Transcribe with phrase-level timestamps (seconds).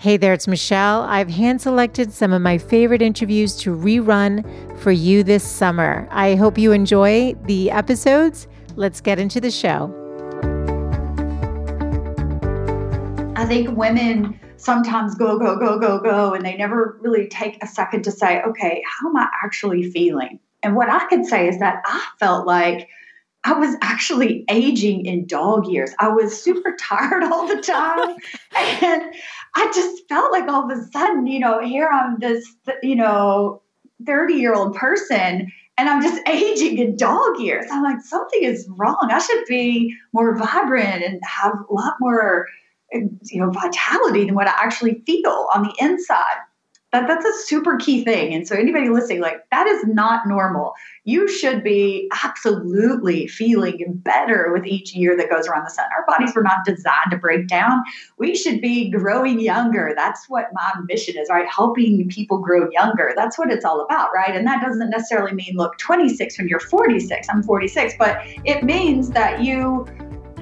[0.00, 1.02] Hey there, it's Michelle.
[1.02, 4.44] I've hand selected some of my favorite interviews to rerun
[4.78, 6.06] for you this summer.
[6.12, 8.46] I hope you enjoy the episodes.
[8.76, 9.92] Let's get into the show.
[13.34, 17.66] I think women sometimes go, go, go, go, go, and they never really take a
[17.66, 20.38] second to say, okay, how am I actually feeling?
[20.62, 22.88] And what I could say is that I felt like
[23.44, 25.90] I was actually aging in dog years.
[25.98, 28.16] I was super tired all the time.
[28.82, 29.14] and
[29.54, 32.46] I just felt like all of a sudden, you know, here I'm this,
[32.82, 33.62] you know,
[34.06, 37.66] 30 year old person and I'm just aging in dog years.
[37.70, 39.08] I'm like, something is wrong.
[39.10, 42.46] I should be more vibrant and have a lot more,
[42.92, 46.38] you know, vitality than what I actually feel on the inside
[46.92, 48.32] that that's a super key thing.
[48.32, 50.72] And so anybody listening like that is not normal.
[51.04, 55.84] You should be absolutely feeling better with each year that goes around the sun.
[55.96, 57.82] Our bodies were not designed to break down.
[58.16, 59.92] We should be growing younger.
[59.94, 61.46] That's what my mission is right?
[61.46, 63.12] Helping people grow younger.
[63.14, 64.34] That's what it's all about right?
[64.34, 69.10] And that doesn't necessarily mean look 26 when you're 46 i'm 46 but it means
[69.10, 69.86] that you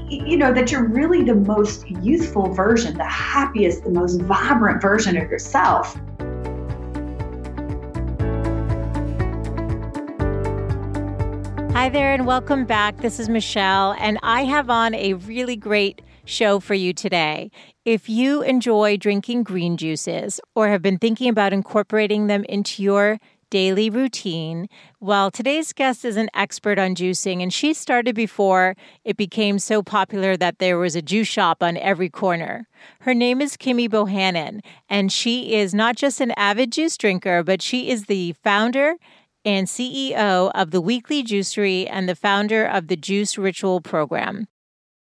[0.09, 5.17] you know that you're really the most youthful version the happiest the most vibrant version
[5.17, 5.97] of yourself
[11.77, 13.03] Hi there, and welcome back.
[13.03, 17.51] This is Michelle, and I have on a really great show for you today.
[17.85, 23.19] If you enjoy drinking green juices or have been thinking about incorporating them into your
[23.51, 28.75] daily routine, well, today's guest is an expert on juicing, and she started before
[29.05, 32.67] it became so popular that there was a juice shop on every corner.
[33.01, 37.61] Her name is Kimmye Bohannon, and she is not just an avid juice drinker, but
[37.61, 38.95] she is the founder
[39.47, 44.49] and CEO of the Weekly Juicery and the founder of the Juice Ritual program.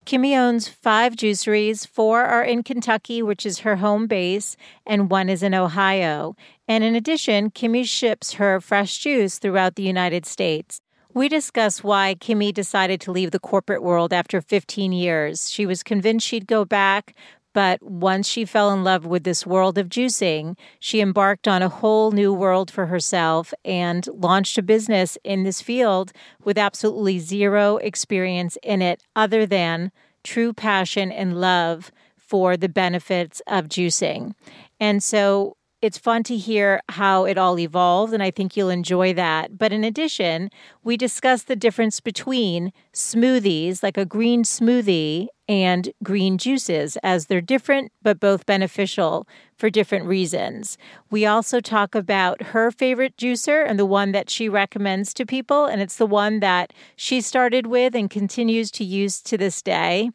[0.04, 1.86] Kimmye owns five juiceries.
[1.86, 6.36] Four are in Kentucky, which is her home base, and one is in Ohio.
[6.68, 10.82] And in addition, Kimmye ships her fresh juice throughout the United States.
[11.14, 15.52] We discuss why Kimmye decided to leave the corporate world after 15 years.
[15.52, 17.14] She was convinced she'd go back,
[17.54, 21.70] but once she fell in love with this world of juicing, she embarked on a
[21.70, 26.12] whole new world for herself and launched a business in this field
[26.44, 29.92] with absolutely zero experience in it other than
[30.24, 34.34] true passion and love for the benefits of juicing.
[34.80, 39.14] And so it's fun to hear how it all evolved, and I think you'll enjoy
[39.16, 39.58] that.
[39.58, 40.52] But in addition,
[40.84, 47.42] we discuss the difference between smoothies, like a green smoothie, and green juices, as they're
[47.42, 50.78] different but both beneficial for different reasons.
[51.10, 55.66] We also talk about her favorite juicer and the one that she recommends to people,
[55.66, 60.12] and it's the one that she started with and continues to use to this day.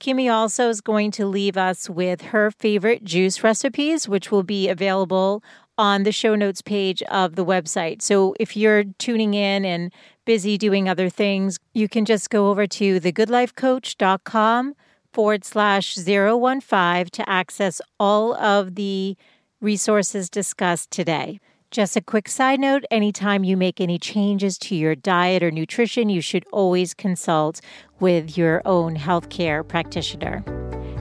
[0.00, 4.68] Kimmye also is going to leave us with her favorite juice recipes, which will be
[4.68, 5.44] available
[5.78, 8.02] on the show notes page of the website.
[8.02, 9.92] So if you're tuning in and
[10.24, 14.74] busy doing other things, you can just go over to thegoodlifecoach.com
[15.12, 19.16] forward slash 015 to access all of the
[19.60, 21.40] resources discussed today.
[21.70, 26.08] Just a quick side note anytime you make any changes to your diet or nutrition,
[26.08, 27.60] you should always consult
[28.00, 30.59] with your own healthcare practitioner.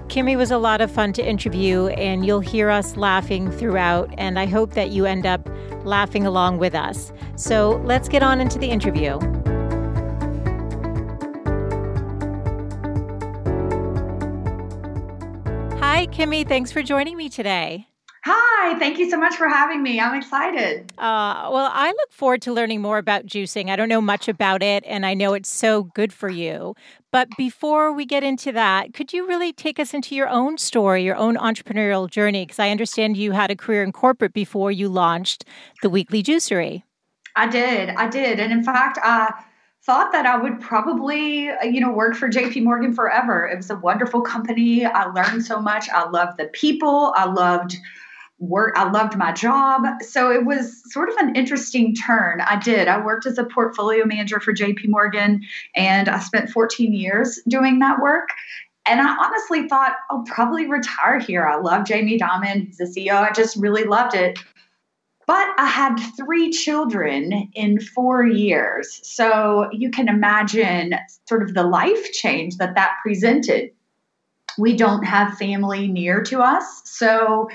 [0.10, 4.40] Kimmye was a lot of fun to interview, and you'll hear us laughing throughout, and
[4.40, 5.48] I hope that you end up
[5.86, 7.14] laughing along with us.
[7.36, 9.20] So let's get on into the interview.
[15.80, 16.48] Hi, Kimmye.
[16.48, 17.88] Thanks for joining me today.
[18.32, 20.00] Hi, thank you so much for having me.
[20.00, 20.94] I'm excited.
[21.00, 23.72] Uh, well, I look forward to learning more about juicing.
[23.72, 26.76] I don't know much about it, and I know it's so good for you.
[27.12, 31.04] But before we get into that, could you really take us into your own story,
[31.04, 32.46] your own entrepreneurial journey?
[32.46, 35.44] Because I understand you had a career in corporate before you launched
[35.82, 36.84] the Weekly Juicery.
[37.36, 37.90] I did.
[37.90, 38.40] I did.
[38.40, 39.34] And in fact, I
[39.82, 43.48] thought that I would probably, you know, work for JP Morgan forever.
[43.48, 44.86] It was a wonderful company.
[44.86, 45.90] I learned so much.
[45.90, 47.12] I loved the people.
[47.18, 47.76] I loved
[48.40, 49.84] work i loved my job.
[50.02, 52.42] So it was sort of an interesting turn.
[52.42, 52.88] I did.
[52.88, 55.42] I worked as a portfolio manager for jp morgan
[55.76, 58.30] and i spent 14 years doing that work.
[58.86, 61.46] And i honestly thought i'll probably retire here.
[61.46, 64.40] I love jamie dimon he's the ceo i just really loved it.
[65.28, 69.02] But i had three children in four years.
[69.04, 70.94] So you can imagine
[71.28, 73.72] sort of the life change that that presented.
[74.58, 76.82] We don't have family near to us.
[76.86, 77.50] So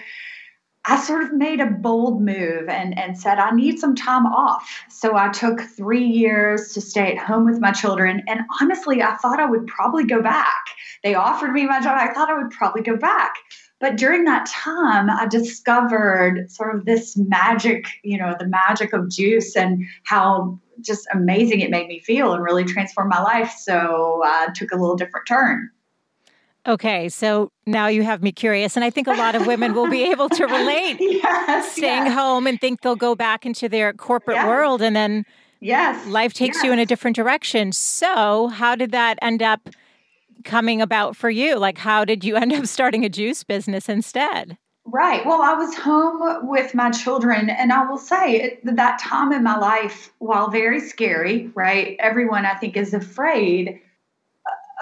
[0.87, 4.85] I sort of made a bold move and, and said, I need some time off.
[4.91, 8.23] So I took three years to stay at home with my children.
[8.29, 10.65] And honestly, I thought I would probably go back.
[11.03, 11.97] They offered me my job.
[11.99, 13.35] I thought I would probably go back.
[13.81, 19.11] But during that time, I discovered sort of this magic, you know, the magic of
[19.11, 23.55] juice and how just amazing it made me feel and really transformed my life.
[23.59, 25.71] So I took a little different turn.
[26.66, 29.90] Okay, so now you have me curious, and I think a lot of women will
[29.90, 30.96] be able to relate.
[31.00, 32.14] yes, staying yes.
[32.14, 35.25] home and think they'll go back into their corporate world, and then
[35.61, 36.64] yes, life takes yes.
[36.64, 37.70] you in a different direction.
[37.72, 39.69] So, how did that end up
[40.44, 41.58] coming about for you?
[41.58, 44.56] Like, how did you end up starting a juice business instead?
[44.87, 45.25] Right.
[45.25, 49.43] Well, I was home with my children, and I will say it, that time in
[49.43, 51.96] my life, while very scary, right?
[51.99, 53.81] Everyone, I think, is afraid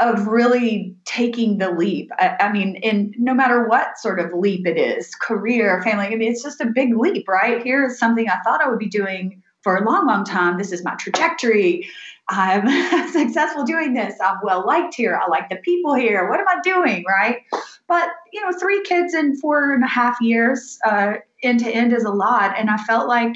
[0.00, 2.11] of really taking the leap.
[2.19, 6.17] I, I, mean, in no matter what sort of leap it is, career, family, I
[6.17, 7.62] mean, it's just a big leap, right?
[7.62, 10.59] Here is something I thought I would be doing for a long, long time.
[10.59, 11.89] This is my trajectory.
[12.29, 12.67] I'm
[13.12, 14.15] successful doing this.
[14.21, 15.21] I'm well liked here.
[15.23, 16.29] I like the people here.
[16.29, 17.05] What am I doing?
[17.06, 17.39] Right.
[17.87, 21.93] But, you know, three kids in four and a half years uh, end to end
[21.93, 22.56] is a lot.
[22.56, 23.35] And I felt like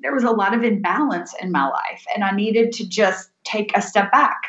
[0.00, 3.76] there was a lot of imbalance in my life and I needed to just take
[3.76, 4.40] a step back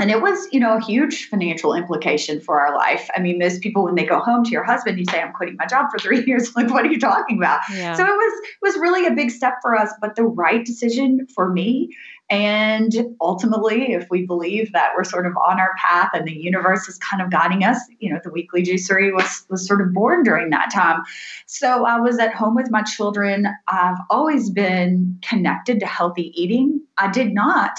[0.00, 3.08] and it was you know a huge financial implication for our life.
[3.14, 5.56] I mean most people when they go home to your husband you say i'm quitting
[5.56, 6.54] my job for three years.
[6.56, 7.60] Like what are you talking about?
[7.72, 7.94] Yeah.
[7.94, 11.26] so it was it was really a big step for us but the right decision
[11.34, 11.94] for me.
[12.30, 16.88] And ultimately if we believe that we're sort of on our path and the universe
[16.88, 20.22] is kind of guiding us you know the weekly juicery was was sort of born
[20.22, 21.02] during that time.
[21.46, 23.46] So i was at home with my children.
[23.68, 26.80] I've always been connected to healthy eating.
[26.96, 27.78] I did not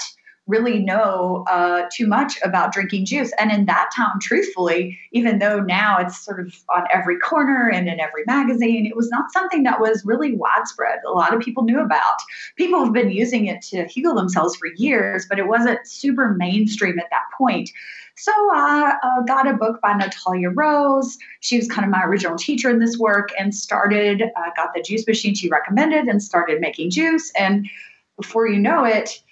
[0.52, 3.32] really know uh, too much about drinking juice.
[3.38, 7.88] And in that time, truthfully, even though now it's sort of on every corner and
[7.88, 10.98] in every magazine, it was not something that was really widespread.
[11.06, 12.18] A lot of people knew about.
[12.56, 16.98] People have been using it to heal themselves for years, but it wasn't super mainstream
[16.98, 17.70] at that point.
[18.16, 21.16] So I uh, got a book by Natalia Rose.
[21.40, 24.82] She was kind of my original teacher in this work and started, uh, got the
[24.82, 27.32] juice machine she recommended and started making juice.
[27.38, 27.70] And
[28.20, 29.22] before you know it,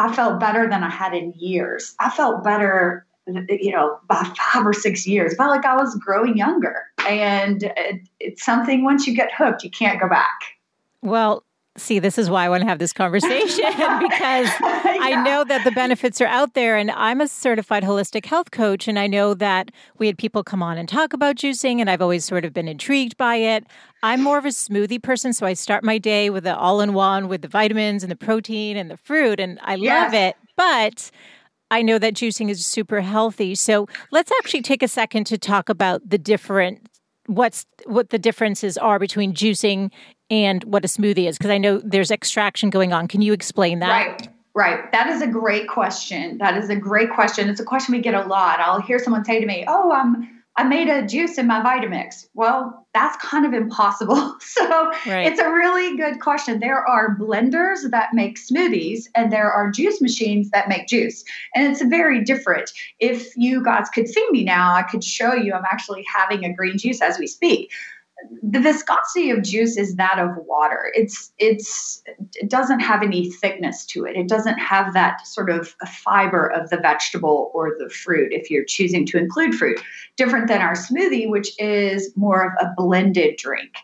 [0.00, 1.94] I felt better than I had in years.
[2.00, 5.34] I felt better, you know, by five or six years.
[5.34, 6.86] I felt like I was growing younger.
[7.06, 10.40] And it, it's something once you get hooked, you can't go back.
[11.02, 11.44] Well,
[11.76, 13.64] see, this is why I want to have this conversation
[14.00, 14.96] because yeah.
[15.00, 16.76] I know that the benefits are out there.
[16.76, 18.88] And I'm a certified holistic health coach.
[18.88, 22.02] And I know that we had people come on and talk about juicing, and I've
[22.02, 23.66] always sort of been intrigued by it.
[24.02, 25.32] I'm more of a smoothie person.
[25.32, 28.16] So I start my day with the all in one with the vitamins and the
[28.16, 29.38] protein and the fruit.
[29.38, 30.04] And I yes.
[30.04, 30.36] love it.
[30.56, 31.10] But
[31.70, 33.54] I know that juicing is super healthy.
[33.54, 36.86] So let's actually take a second to talk about the different
[37.26, 39.90] what's what the differences are between juicing
[40.30, 43.08] and what a smoothie is because I know there's extraction going on.
[43.08, 43.88] Can you explain that?
[43.88, 44.28] Right.
[44.52, 44.90] Right.
[44.90, 46.38] That is a great question.
[46.38, 47.48] That is a great question.
[47.48, 48.58] It's a question we get a lot.
[48.58, 52.26] I'll hear someone say to me, "Oh, I'm I made a juice in my Vitamix.
[52.34, 54.36] Well, that's kind of impossible.
[54.50, 55.26] So right.
[55.26, 56.58] it's a really good question.
[56.58, 61.24] There are blenders that make smoothies, and there are juice machines that make juice.
[61.54, 62.70] And it's very different.
[62.98, 66.52] If you guys could see me now, I could show you I'm actually having a
[66.52, 67.70] green juice as we speak
[68.42, 70.92] the viscosity of juice is that of water.
[70.94, 72.02] It's it's
[72.34, 74.16] it doesn't have any thickness to it.
[74.16, 78.64] It doesn't have that sort of fiber of the vegetable or the fruit if you're
[78.64, 79.80] choosing to include fruit.
[80.16, 83.74] Different than our smoothie, which is more of a blended drink.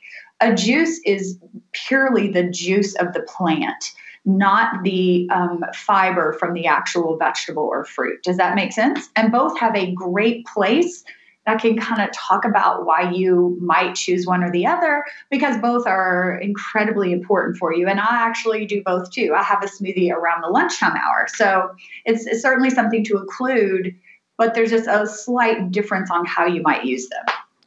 [0.40, 1.38] A juice is
[1.72, 3.92] purely the juice of the plant,
[4.26, 8.22] not the um, fiber from the actual vegetable or fruit.
[8.22, 9.08] Does that make sense?
[9.16, 11.04] And both have a great place
[11.46, 15.56] that can kind of talk about why you might choose one or the other because
[15.58, 17.86] both are incredibly important for you.
[17.86, 19.32] And I actually do both too.
[19.36, 21.28] I have a smoothie around the lunchtime hour.
[21.28, 21.70] So
[22.04, 23.94] it's, it's certainly something to include,
[24.36, 27.24] but there's just a slight difference on how you might use them.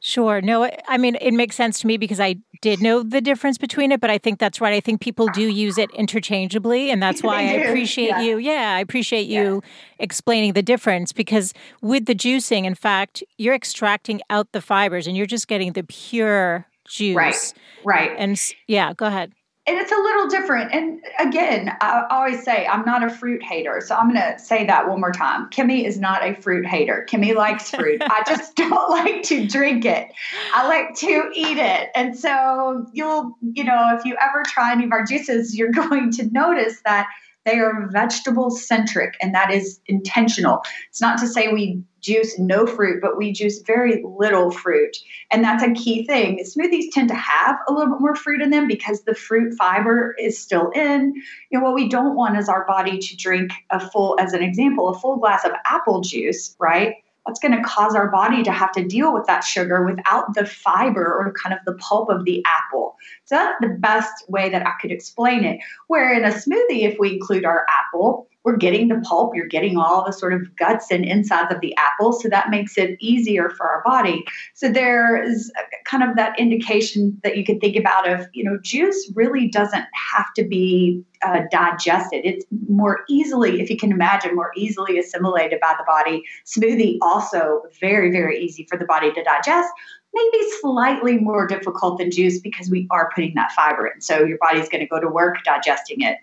[0.09, 0.41] Sure.
[0.41, 3.91] No, I mean, it makes sense to me because I did know the difference between
[3.91, 4.73] it, but I think that's right.
[4.73, 6.89] I think people do use it interchangeably.
[6.89, 8.21] And that's why I appreciate yeah.
[8.21, 8.37] you.
[8.39, 9.69] Yeah, I appreciate you yeah.
[9.99, 15.15] explaining the difference because with the juicing, in fact, you're extracting out the fibers and
[15.15, 17.15] you're just getting the pure juice.
[17.15, 17.53] Right.
[17.85, 18.11] Right.
[18.17, 19.31] And yeah, go ahead
[19.69, 20.73] and it's a little different.
[20.73, 23.81] And again, I always say I'm not a fruit hater.
[23.85, 25.47] So I'm going to say that one more time.
[25.51, 27.05] Kimmye is not a fruit hater.
[27.07, 28.01] Kimmye likes fruit.
[28.09, 30.07] I just don't like to drink it.
[30.55, 31.89] I like to eat it.
[31.93, 36.11] And so you'll, you know, if you ever try any of our juices, you're going
[36.13, 37.07] to notice that
[37.45, 40.61] they are vegetable centric, and that is intentional.
[40.89, 44.97] It's not to say we juice no fruit, but we juice very little fruit.
[45.31, 46.43] And that's a key thing.
[46.43, 50.15] Smoothies tend to have a little bit more fruit in them because the fruit fiber
[50.19, 51.13] is still in.
[51.49, 54.41] You know, what we don't want is our body to drink a full, as an
[54.41, 56.95] example, a full glass of apple juice, right?
[57.29, 60.45] that's going to cause our body to have to deal with that sugar without the
[60.45, 62.95] fiber or kind of the pulp of the apple.
[63.25, 65.59] So that's the best way that I could explain it.
[65.87, 69.77] Where in a smoothie, if we include our apple, we're getting the pulp, you're getting
[69.77, 72.13] all the sort of guts and insides of the apple.
[72.13, 74.23] So that makes it easier for our body.
[74.53, 75.51] So there is
[75.85, 79.85] kind of that indication that you can think about of, you know, juice really doesn't
[80.13, 82.21] have to be uh, digested.
[82.23, 86.23] It's more easily, if you can imagine, more easily assimilated by the body.
[86.45, 89.69] Smoothie also very, very easy for the body to digest.
[90.13, 94.01] Maybe slightly more difficult than juice because we are putting that fiber in.
[94.01, 96.17] So your body's going to go to work digesting it.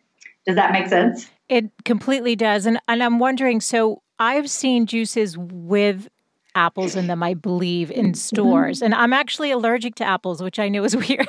[0.46, 1.28] Does that make sense?
[1.48, 2.66] It completely does.
[2.66, 6.08] And and I'm wondering, so I've seen juices with
[6.56, 8.14] apples in them, I believe, in mm-hmm.
[8.14, 8.82] stores.
[8.82, 11.28] And I'm actually allergic to apples, which I know is weird.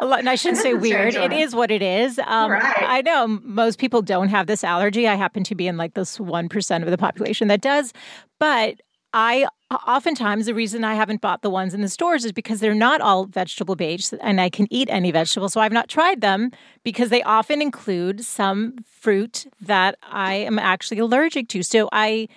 [0.00, 1.14] a lot, and I shouldn't say weird.
[1.14, 2.18] It is what it is.
[2.20, 2.74] Um, right.
[2.78, 5.06] I know most people don't have this allergy.
[5.06, 7.92] I happen to be in like this 1% of the population that does.
[8.40, 8.80] But
[9.12, 12.74] I oftentimes the reason I haven't bought the ones in the stores is because they're
[12.74, 15.48] not all vegetable based and I can eat any vegetable.
[15.48, 16.50] So I've not tried them
[16.84, 21.62] because they often include some fruit that I am actually allergic to.
[21.62, 22.28] So I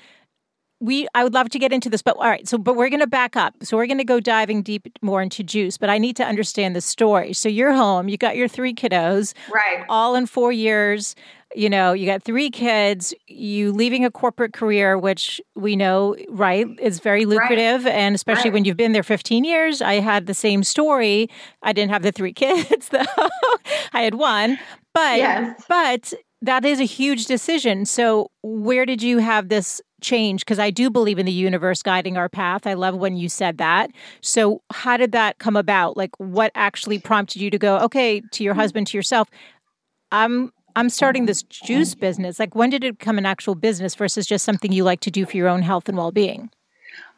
[0.82, 2.48] we I would love to get into this, but all right.
[2.48, 3.54] So, but we're going to back up.
[3.62, 5.78] So we're going to go diving deep more into juice.
[5.78, 7.34] But I need to understand the story.
[7.34, 8.10] So you're home.
[8.10, 9.86] You got your three kiddos, right?
[9.88, 11.16] All in four years.
[11.56, 13.14] You know, you got three kids.
[13.28, 17.94] You leaving a corporate career, which we know, right, is very lucrative, right.
[17.94, 18.54] and especially right.
[18.54, 19.82] when you've been there 15 years.
[19.82, 21.30] I had the same story.
[21.62, 23.30] I didn't have the three kids, though.
[23.94, 24.58] I had one,
[24.94, 25.64] but yes.
[25.68, 27.86] but that is a huge decision.
[27.86, 30.42] So, where did you have this change?
[30.42, 32.66] Because I do believe in the universe guiding our path.
[32.66, 33.92] I love when you said that.
[34.22, 35.98] So, how did that come about?
[35.98, 38.62] Like, what actually prompted you to go, okay, to your mm-hmm.
[38.62, 39.30] husband, to yourself,
[40.12, 42.40] I'm I'm starting this oh, juice business.
[42.40, 45.26] Like, when did it become an actual business versus just something you like to do
[45.26, 46.50] for your own health and well being?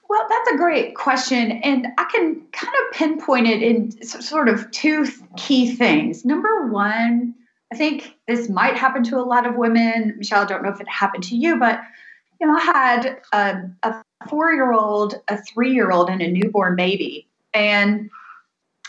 [0.10, 1.52] Well, that's a great question.
[1.52, 5.08] And I can kind of pinpoint it in sort of two
[5.38, 6.24] key things.
[6.24, 7.34] Number one,
[7.72, 10.14] I think this might happen to a lot of women.
[10.18, 11.82] Michelle, I don't know if it happened to you, but
[12.40, 18.10] you know, I had a, a four-year-old, a three-year-old, and a newborn baby, and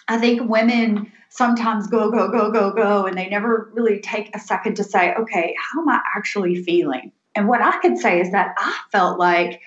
[0.09, 4.39] I think women sometimes go, go, go, go, go, and they never really take a
[4.39, 7.11] second to say, okay, how am I actually feeling?
[7.35, 9.61] And what I could say is that I felt like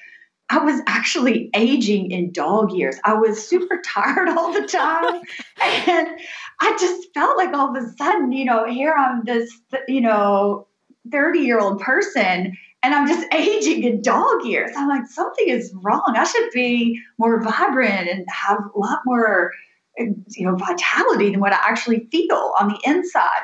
[0.50, 2.95] I was actually aging in dog years.
[3.03, 5.21] I was super tired all the time.
[5.62, 6.07] and
[6.62, 9.51] I just felt like all of a sudden, you know, here I'm this,
[9.89, 10.67] you know,
[11.12, 14.71] 30 year old person and I'm just aging in dog years.
[14.77, 16.13] I'm like, something is wrong.
[16.15, 19.51] I should be more vibrant and have a lot more,
[19.98, 23.44] you know, vitality than what I actually feel on the inside.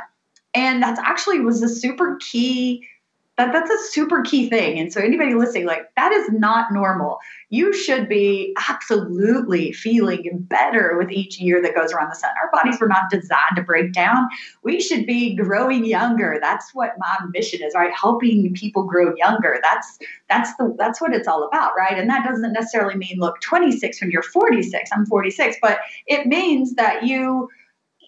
[0.54, 2.88] And that's actually was a super key
[3.38, 4.78] that that's a super key thing.
[4.78, 7.18] And so anybody listening, like that is not normal.
[7.50, 12.30] You should be absolutely feeling better with each year that goes around the sun.
[12.42, 14.28] Our bodies were not designed to break down.
[14.62, 16.38] We should be growing younger.
[16.40, 17.92] That's what my mission is, right?
[17.92, 19.60] Helping people grow younger.
[19.64, 19.98] That's
[20.30, 21.98] that's the that's what it's all about, right?
[21.98, 24.92] And that doesn't necessarily mean look 26 when you're 46.
[24.94, 27.50] I'm 46, but it means that you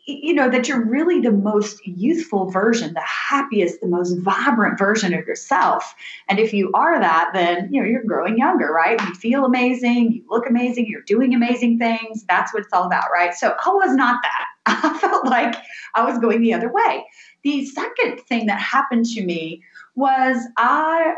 [0.06, 5.14] you know that you're really the most youthful version the happiest the most vibrant version
[5.14, 5.96] of yourself.
[6.30, 9.02] And if you are that then you know you're growing younger right?
[9.02, 12.24] You feel amazing you look amazing you're doing amazing things.
[12.28, 13.34] That's what it's all about right?
[13.34, 14.46] So i was not that.
[14.84, 15.56] I felt like
[15.96, 17.06] i was going the other way.
[17.44, 19.64] The second thing that happened to me
[19.96, 21.14] was i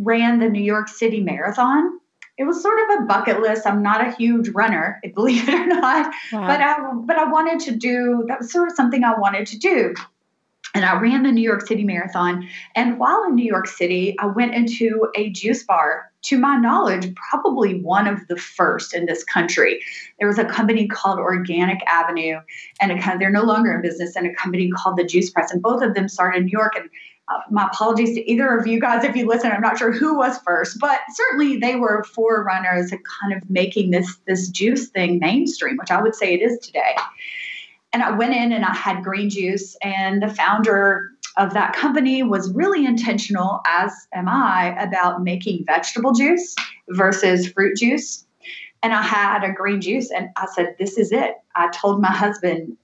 [0.00, 2.00] ran the new york city marathon
[2.40, 3.66] it was sort of a bucket list.
[3.66, 6.46] I'm not a huge runner, believe it or not, wow.
[6.46, 9.58] but I but I wanted to do that was sort of something I wanted to
[9.58, 9.94] do.
[10.74, 12.48] And I ran the New York City Marathon.
[12.76, 17.12] And while in New York City, I went into a juice bar, to my knowledge,
[17.30, 19.80] probably one of the first in this country.
[20.18, 22.40] There was a company called Organic Avenue,
[22.80, 25.50] and a, they're no longer in business, and a company called the Juice Press.
[25.50, 26.74] And both of them started in New York.
[26.76, 26.88] And
[27.30, 29.52] uh, my apologies to either of you guys if you listen.
[29.52, 33.90] I'm not sure who was first, but certainly they were forerunners at kind of making
[33.90, 36.96] this this juice thing mainstream, which I would say it is today.
[37.92, 42.22] And I went in and I had green juice, and the founder of that company
[42.22, 46.54] was really intentional, as am I, about making vegetable juice
[46.88, 48.26] versus fruit juice.
[48.82, 52.10] And I had a green juice, and I said, "This is it." I told my
[52.12, 52.76] husband,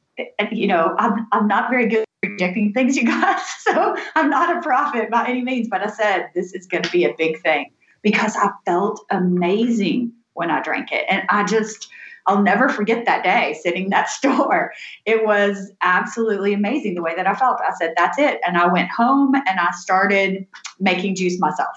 [0.52, 3.40] you know, I'm, I'm not very good predicting things, you guys.
[3.66, 6.90] So I'm not a prophet by any means, but I said this is going to
[6.90, 11.04] be a big thing because I felt amazing when I drank it.
[11.08, 11.88] And I just,
[12.28, 14.72] I'll never forget that day sitting in that store.
[15.04, 17.58] It was absolutely amazing the way that I felt.
[17.60, 18.38] I said, that's it.
[18.46, 20.46] And I went home and I started
[20.78, 21.76] making juice myself.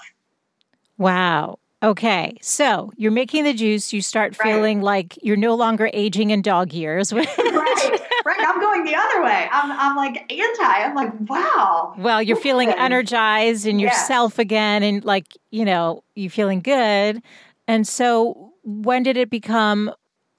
[0.96, 1.58] Wow.
[1.82, 3.92] Okay, so you're making the juice.
[3.92, 4.52] You start Right.
[4.52, 7.10] feeling like you're no longer aging in dog years.
[7.12, 8.00] right, right.
[8.40, 9.48] I'm going the other way.
[9.50, 10.62] I'm, I'm like anti.
[10.62, 11.94] I'm like, wow.
[11.96, 12.78] well, you're feeling Good.
[12.78, 17.22] energized and yourself again, and like you know, you're feeling good.
[17.66, 19.90] And so, when did it become?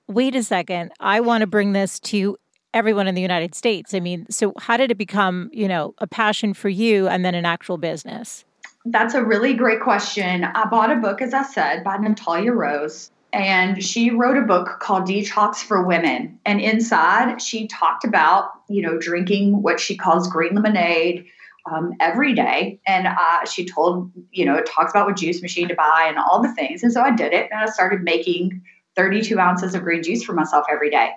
[0.07, 2.37] Wait a second, I want to bring this to
[2.73, 3.93] everyone in the United States.
[3.93, 7.33] I mean, so how did it become, you know, a passion for you and then
[7.33, 8.43] an actual business?
[8.85, 10.43] That's a really great question.
[10.43, 14.79] I bought a book, as I said, by Natalia Rose, and she wrote a book
[14.79, 16.39] called Detox for Women.
[16.45, 21.27] And inside, she talked about, you know, drinking what she calls green lemonade
[21.71, 22.79] um, every day.
[22.87, 26.17] And uh, she told, you know, it talks about what juice machine to buy and
[26.17, 26.81] all the things.
[26.81, 28.63] And so I did it, and I started making
[28.95, 31.11] 32 ounces of green juice for myself every day.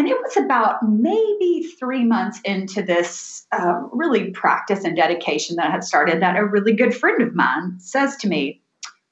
[0.00, 5.66] And it was about maybe three months into this uh, really practice and dedication that
[5.66, 8.62] I had started that a really good friend of mine says to me,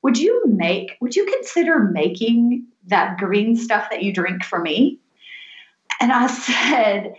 [0.00, 4.99] Would you make, would you consider making that green stuff that you drink for me?
[6.00, 6.26] And I
[6.71, 7.12] said,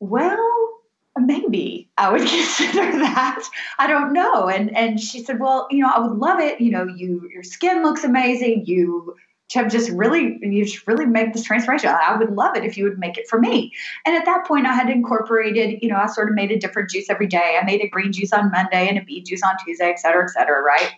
[0.00, 0.68] Well,
[1.16, 3.42] maybe I would consider that.
[3.78, 4.50] I don't know.
[4.50, 6.60] And and she said, Well, you know, I would love it.
[6.60, 8.66] You know, you your skin looks amazing.
[8.66, 9.16] You
[9.54, 11.88] have just really you just really make this transformation.
[11.90, 13.72] I would love it if you would make it for me.
[14.04, 16.90] And at that point I had incorporated, you know, I sort of made a different
[16.90, 17.58] juice every day.
[17.60, 20.24] I made a green juice on Monday and a beet juice on Tuesday, et cetera,
[20.24, 20.90] et cetera, right?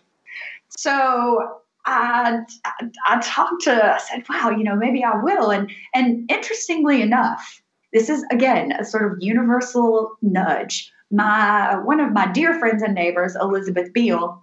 [0.76, 5.50] So I, I, I talked to, I said, wow, you know, maybe I will.
[5.50, 10.92] And and interestingly enough, this is again a sort of universal nudge.
[11.10, 14.42] My one of my dear friends and neighbors, Elizabeth Beale,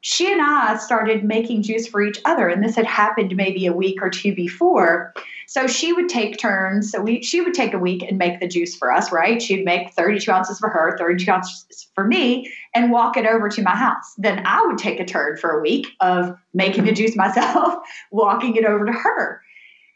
[0.00, 3.72] she and I started making juice for each other, and this had happened maybe a
[3.72, 5.12] week or two before.
[5.48, 6.92] So she would take turns.
[6.92, 9.40] So we, she would take a week and make the juice for us, right?
[9.40, 13.62] She'd make 32 ounces for her, 32 ounces for me, and walk it over to
[13.62, 14.14] my house.
[14.18, 18.56] Then I would take a turn for a week of making the juice myself, walking
[18.56, 19.40] it over to her.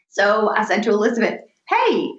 [0.09, 2.13] So I said to Elizabeth, hey,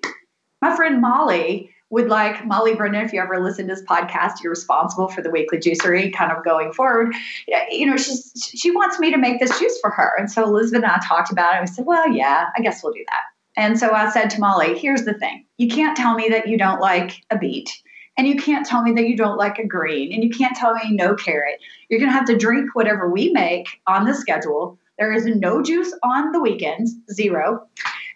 [0.62, 4.50] my friend Molly would like Molly Brennan, if you ever listen to this podcast, you're
[4.50, 7.14] responsible for the weekly juicery kind of going forward.
[7.70, 10.12] You know, she's she wants me to make this juice for her.
[10.18, 11.60] And so Elizabeth and I talked about it.
[11.60, 13.22] We said, well, yeah, I guess we'll do that.
[13.56, 15.46] And so I said to Molly, here's the thing.
[15.58, 17.70] You can't tell me that you don't like a beet.
[18.16, 20.12] And you can't tell me that you don't like a green.
[20.12, 21.60] And you can't tell me no carrot.
[21.88, 24.78] You're going to have to drink whatever we make on the schedule.
[24.98, 27.66] There is no juice on the weekends, zero.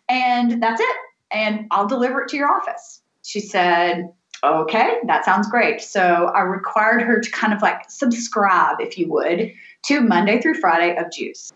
[0.09, 0.97] And that's it.
[1.31, 3.03] And I'll deliver it to your office.
[3.29, 4.09] She said,
[4.43, 5.83] okay, that sounds great.
[5.83, 9.53] So I required her to kind of like subscribe, if you would,
[9.85, 11.53] to Monday through Friday of juice.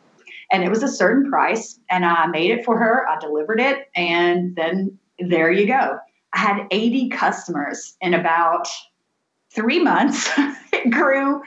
[0.50, 1.80] And it was a certain price.
[1.88, 3.08] And I made it for her.
[3.08, 3.88] I delivered it.
[3.96, 5.96] And then there you go.
[6.34, 8.68] I had 80 customers in about
[9.54, 10.28] three months.
[10.74, 11.40] it grew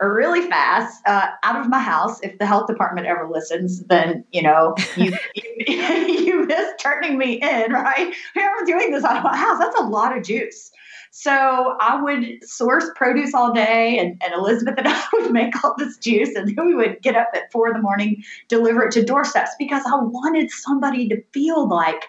[0.00, 2.20] really fast uh, out of my house.
[2.22, 7.34] If the health department ever listens, then you know you you, you miss turning me
[7.34, 8.14] in, right?
[8.36, 9.58] I'm doing this out of my house.
[9.58, 10.70] That's a lot of juice.
[11.12, 15.74] So I would source produce all day, and, and Elizabeth and I would make all
[15.78, 18.92] this juice, and then we would get up at four in the morning, deliver it
[18.92, 22.04] to doorsteps because I wanted somebody to feel like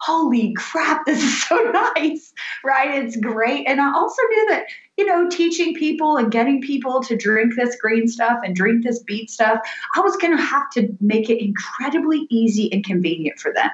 [0.00, 1.56] holy crap, this is so
[1.94, 2.32] nice,
[2.64, 3.02] right?
[3.04, 3.66] It's great.
[3.66, 7.76] And I also knew that, you know, teaching people and getting people to drink this
[7.76, 9.60] green stuff and drink this beet stuff,
[9.94, 13.70] I was going to have to make it incredibly easy and convenient for them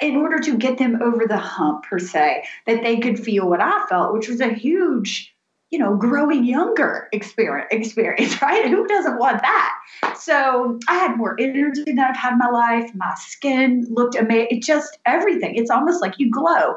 [0.00, 3.60] in order to get them over the hump, per se, that they could feel what
[3.60, 5.33] I felt, which was a huge
[5.70, 8.68] you know, growing younger experience, experience, right?
[8.68, 9.72] Who doesn't want that?
[10.18, 12.90] So I had more energy than I've had in my life.
[12.94, 14.48] My skin looked amazing.
[14.50, 15.56] It just everything.
[15.56, 16.76] It's almost like you glow.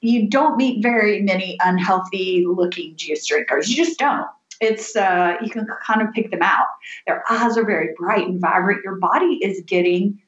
[0.00, 3.68] You don't meet very many unhealthy looking juice drinkers.
[3.68, 4.26] You just don't.
[4.60, 6.66] It's uh, you can kind of pick them out.
[7.06, 8.80] Their eyes are very bright and vibrant.
[8.82, 10.20] Your body is getting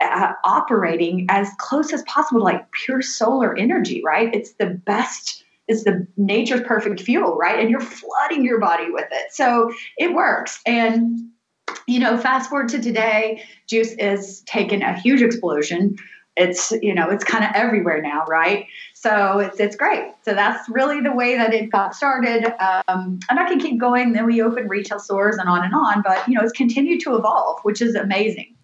[0.00, 4.34] uh, operating as close as possible to like pure solar energy, right?
[4.34, 7.58] It's the best is the nature's perfect fuel, right?
[7.58, 9.32] And you're flooding your body with it.
[9.32, 10.60] So it works.
[10.66, 11.18] And,
[11.86, 15.96] you know, fast forward to today, juice is taking a huge explosion.
[16.36, 18.66] It's, you know, it's kind of everywhere now, right?
[18.94, 20.12] So it's, it's great.
[20.22, 22.44] So that's really the way that it got started.
[22.62, 24.12] Um, and I can keep going.
[24.12, 26.02] Then we open retail stores and on and on.
[26.02, 28.54] But, you know, it's continued to evolve, which is amazing.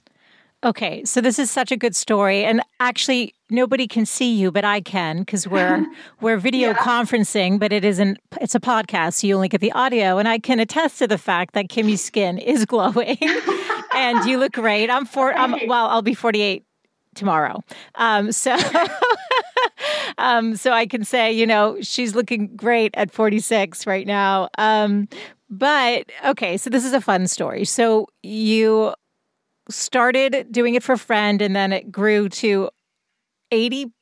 [0.65, 4.65] Okay, so this is such a good story, and actually, nobody can see you, but
[4.65, 5.85] I can because we're
[6.23, 6.77] we're video Yeah.
[6.77, 8.19] conferencing, but it isn't.
[8.41, 11.19] It's a podcast, so you only get the audio, and I can attest to the
[11.19, 13.19] fact that Kimmye's skin is glowing,
[13.95, 14.89] and you look great.
[14.89, 15.35] I'm for.
[15.35, 16.65] I'm, well, I'll be 48
[17.15, 17.61] tomorrow,
[17.97, 18.57] um, so.
[20.17, 24.49] Um, so I can say, you know, she's looking great at 46 right now.
[24.59, 25.09] Um,
[25.51, 27.65] But okay, so this is a fun story.
[27.65, 28.95] So you
[29.69, 32.71] started doing it for a friend and then it grew to
[33.51, 33.93] 80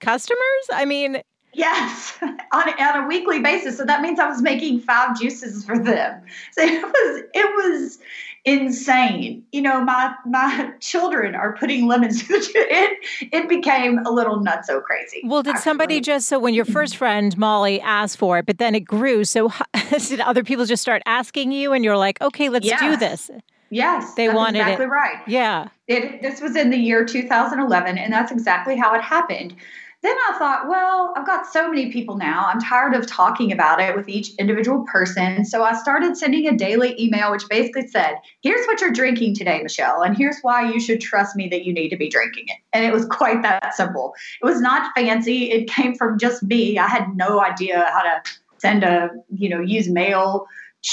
[0.00, 0.40] customers?
[0.72, 3.76] I mean, Yes, on a, on a weekly basis.
[3.76, 6.22] So that means I was making five juices for them.
[6.52, 7.98] So it was it was
[8.44, 9.44] insane.
[9.52, 12.22] You know, my my children are putting lemons.
[12.30, 12.98] It
[13.32, 15.22] it became a little not so crazy.
[15.24, 15.62] Well, did actually.
[15.62, 19.24] somebody just so when your first friend Molly asked for it, but then it grew?
[19.24, 19.52] So
[19.90, 23.30] did other people just start asking you, and you're like, okay, let's do this?
[23.70, 24.88] Yes, they wanted exactly it.
[24.88, 25.16] right.
[25.26, 29.54] Yeah, it, this was in the year 2011, and that's exactly how it happened.
[30.02, 32.46] Then I thought, well, I've got so many people now.
[32.46, 35.44] I'm tired of talking about it with each individual person.
[35.44, 39.62] So I started sending a daily email, which basically said, here's what you're drinking today,
[39.62, 42.56] Michelle, and here's why you should trust me that you need to be drinking it.
[42.72, 44.14] And it was quite that simple.
[44.42, 45.50] It was not fancy.
[45.50, 46.78] It came from just me.
[46.78, 48.22] I had no idea how to
[48.56, 50.46] send a, you know, use mail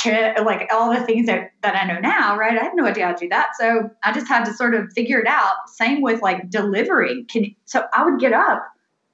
[0.05, 2.57] like all the things that, that I know now, right?
[2.57, 3.49] I had no idea how to do that.
[3.59, 5.53] So I just had to sort of figure it out.
[5.67, 7.25] Same with like delivering.
[7.27, 8.63] Can so I would get up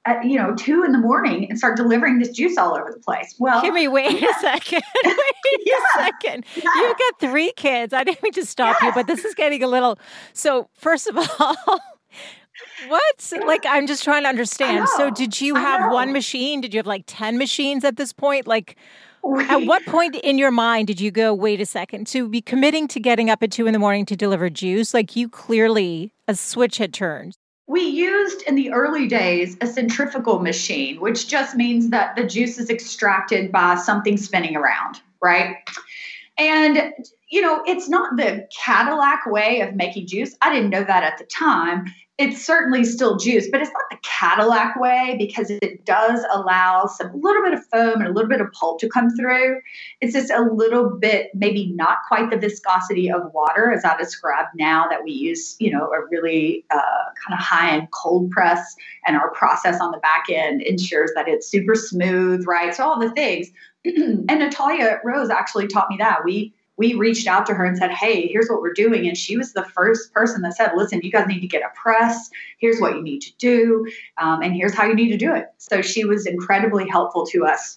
[0.06, 3.00] at you know two in the morning and start delivering this juice all over the
[3.00, 3.34] place.
[3.38, 4.28] Well, give me wait yeah.
[4.36, 4.82] a second.
[5.04, 5.74] wait yeah.
[5.74, 6.44] a second.
[6.56, 6.70] Yeah.
[6.76, 7.94] You've got three kids.
[7.94, 9.98] I didn't mean to stop you, but this is getting a little.
[10.32, 11.80] So first of all.
[12.86, 13.32] What?
[13.46, 14.88] Like, I'm just trying to understand.
[14.90, 16.60] So, did you have one machine?
[16.60, 18.46] Did you have like 10 machines at this point?
[18.46, 18.76] Like,
[19.24, 22.40] we, at what point in your mind did you go, wait a second, to be
[22.40, 24.94] committing to getting up at two in the morning to deliver juice?
[24.94, 27.36] Like, you clearly, a switch had turned.
[27.66, 32.58] We used in the early days a centrifugal machine, which just means that the juice
[32.58, 35.56] is extracted by something spinning around, right?
[36.36, 36.92] And,
[37.30, 40.36] you know, it's not the Cadillac way of making juice.
[40.42, 43.98] I didn't know that at the time it's certainly still juice, but it's not the
[44.02, 48.40] Cadillac way because it does allow some little bit of foam and a little bit
[48.40, 49.60] of pulp to come through.
[50.00, 54.50] It's just a little bit, maybe not quite the viscosity of water as I described
[54.54, 58.76] now that we use, you know, a really uh, kind of high end cold press
[59.04, 62.72] and our process on the back end ensures that it's super smooth, right?
[62.72, 63.48] So all the things.
[63.84, 66.20] and Natalia Rose actually taught me that.
[66.24, 69.06] We we reached out to her and said, Hey, here's what we're doing.
[69.06, 71.70] And she was the first person that said, Listen, you guys need to get a
[71.74, 72.30] press.
[72.58, 73.86] Here's what you need to do.
[74.18, 75.46] Um, and here's how you need to do it.
[75.58, 77.76] So she was incredibly helpful to us.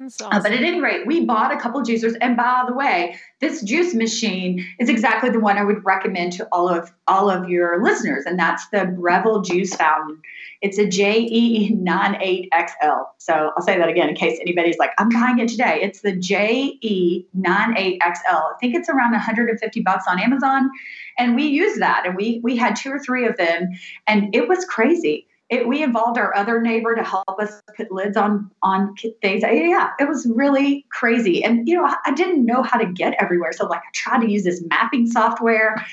[0.00, 0.28] Awesome.
[0.30, 2.16] Uh, but at any rate, we bought a couple juicers.
[2.20, 6.46] And by the way, this juice machine is exactly the one I would recommend to
[6.52, 10.22] all of all of your listeners, and that's the Breville Juice Fountain.
[10.60, 13.04] It's a JE98XL.
[13.18, 15.78] So I'll say that again in case anybody's like, I'm buying it today.
[15.82, 18.10] It's the JE98XL.
[18.26, 20.68] I think it's around 150 bucks on Amazon.
[21.16, 22.06] And we use that.
[22.06, 23.68] And we we had two or three of them.
[24.06, 25.26] And it was crazy.
[25.48, 29.42] It, we involved our other neighbor to help us put lids on on things.
[29.42, 31.42] Yeah, it was really crazy.
[31.42, 33.52] And you know, I, I didn't know how to get everywhere.
[33.52, 35.86] So like I tried to use this mapping software.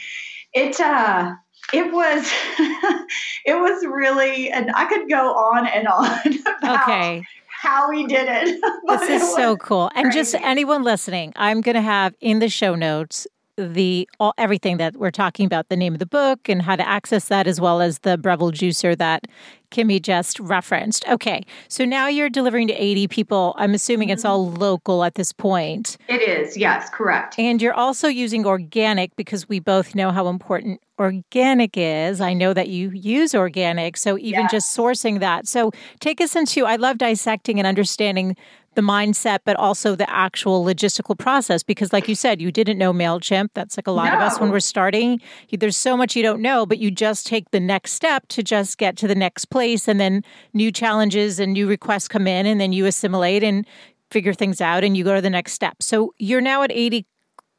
[0.54, 1.36] It uh
[1.74, 2.30] it was
[3.46, 6.20] it was really and i could go on and on
[6.82, 10.04] okay how we did it this is so cool crazy.
[10.04, 14.78] and just anyone listening i'm going to have in the show notes the all everything
[14.78, 17.62] that we're talking about the name of the book and how to access that as
[17.62, 19.28] well as the Breville juicer that
[19.72, 21.08] Kimmye just referenced.
[21.08, 21.44] Okay.
[21.68, 23.56] So now you're delivering to 80 people.
[23.58, 24.58] I'm assuming it's all mm-hmm.
[24.58, 25.98] local at this point.
[26.08, 26.56] It is.
[26.56, 27.38] Yes, correct.
[27.38, 32.22] And you're also using organic because we both know how important organic is.
[32.22, 34.52] I know that you use organic, so even yes.
[34.52, 35.48] just sourcing that.
[35.48, 38.38] So take us into I love dissecting and understanding
[38.76, 41.64] the mindset, but also the actual logistical process.
[41.64, 43.50] Because, like you said, you didn't know MailChimp.
[43.54, 44.18] That's like a lot no.
[44.18, 45.22] of us when we're starting.
[45.52, 48.78] There's so much you don't know, but you just take the next step to just
[48.78, 49.88] get to the next place.
[49.88, 53.66] And then new challenges and new requests come in, and then you assimilate and
[54.12, 55.82] figure things out and you go to the next step.
[55.82, 57.06] So you're now at 80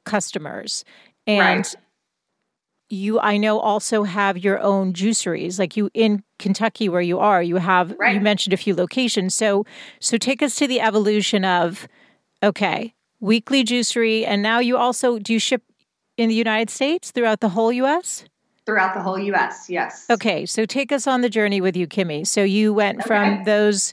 [0.04, 0.84] customers.
[1.26, 1.74] And right
[2.88, 7.42] you I know also have your own juiceries like you in Kentucky where you are
[7.42, 8.14] you have right.
[8.14, 9.34] you mentioned a few locations.
[9.34, 9.64] So
[10.00, 11.88] so take us to the evolution of
[12.42, 15.62] okay weekly juicery and now you also do you ship
[16.16, 18.24] in the United States throughout the whole US
[18.66, 20.06] throughout the whole US yes.
[20.10, 23.06] Okay so take us on the journey with you Kimmye so you went okay.
[23.08, 23.92] from those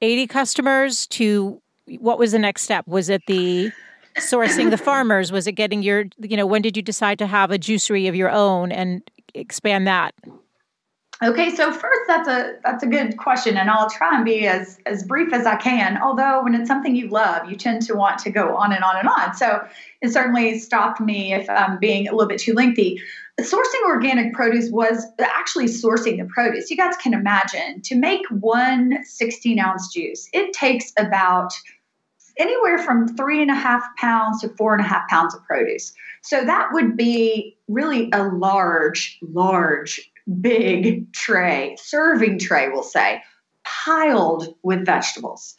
[0.00, 1.62] 80 customers to
[1.98, 2.86] what was the next step?
[2.86, 3.72] Was it the
[4.18, 5.32] sourcing the farmers?
[5.32, 8.14] Was it getting your, you know, when did you decide to have a juicery of
[8.14, 9.02] your own and
[9.34, 10.14] expand that?
[11.22, 14.80] Okay, so first that's a that's a good question, and I'll try and be as
[14.86, 16.02] as brief as I can.
[16.02, 18.96] Although when it's something you love, you tend to want to go on and on
[18.96, 19.32] and on.
[19.34, 19.64] So
[20.00, 23.00] it certainly stopped me if I'm being a little bit too lengthy.
[23.40, 26.70] Sourcing organic produce was actually sourcing the produce.
[26.70, 31.52] You guys can imagine to make one 16 ounce juice, it takes about
[32.38, 35.92] anywhere from three and a half pounds to four and a half pounds of produce.
[36.22, 40.00] So that would be really a large, large,
[40.40, 43.22] big tray, serving tray, we'll say,
[43.64, 45.56] piled with vegetables.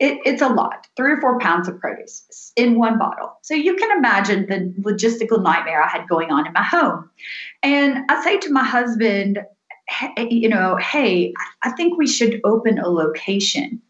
[0.00, 3.38] It, it's a lot, three or four pounds of produce in one bottle.
[3.42, 7.08] So you can imagine the logistical nightmare I had going on in my home.
[7.62, 9.38] And I say to my husband,
[10.18, 13.80] you know, hey, I think we should open a location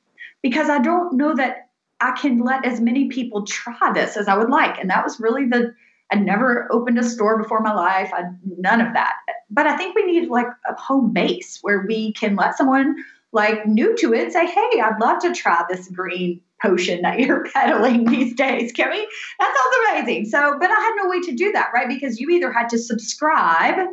[0.43, 1.69] because I don't know that
[2.01, 4.79] I can let as many people try this as I would like.
[4.79, 5.75] And that was really the,
[6.13, 8.11] I never opened a store before my life.
[8.13, 8.25] I
[8.59, 9.15] none of that.
[9.51, 12.97] But I think we need like a home base where we can let someone
[13.33, 17.45] like new to it say, hey, I'd love to try this green potion that you're
[17.53, 19.05] peddling these days, Kimmye.
[19.39, 20.27] That sounds amazing.
[20.27, 21.89] So, but I had no way to do that, right?
[21.89, 23.89] Because you either had to subscribe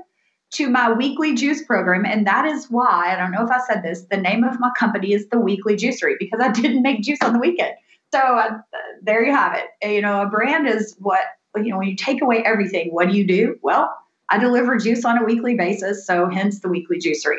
[0.52, 2.06] to my weekly juice program.
[2.06, 4.70] And that is why, I don't know if I said this, the name of my
[4.78, 7.74] company is the Weekly Juicery because I didn't make juice on the weekend.
[8.14, 8.60] So uh,
[9.02, 9.94] there you have it.
[9.94, 11.22] You know, a brand is what,
[11.56, 13.58] you know, when you take away everything, what do you do?
[13.62, 13.94] Well,
[14.30, 16.06] I deliver juice on a weekly basis.
[16.06, 17.38] So hence the Weekly Juicery.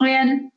[0.00, 0.50] And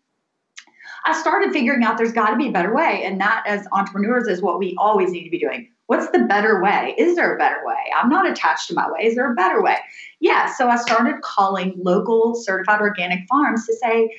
[1.06, 3.04] I started figuring out there's got to be a better way.
[3.04, 5.70] And that, as entrepreneurs, is what we always need to be doing.
[5.88, 6.96] What's the better way?
[6.98, 7.76] Is there a better way?
[7.96, 9.06] I'm not attached to my way.
[9.06, 9.78] Is there a better way?
[10.20, 10.52] Yeah.
[10.52, 14.10] So I started calling local certified organic farms to say,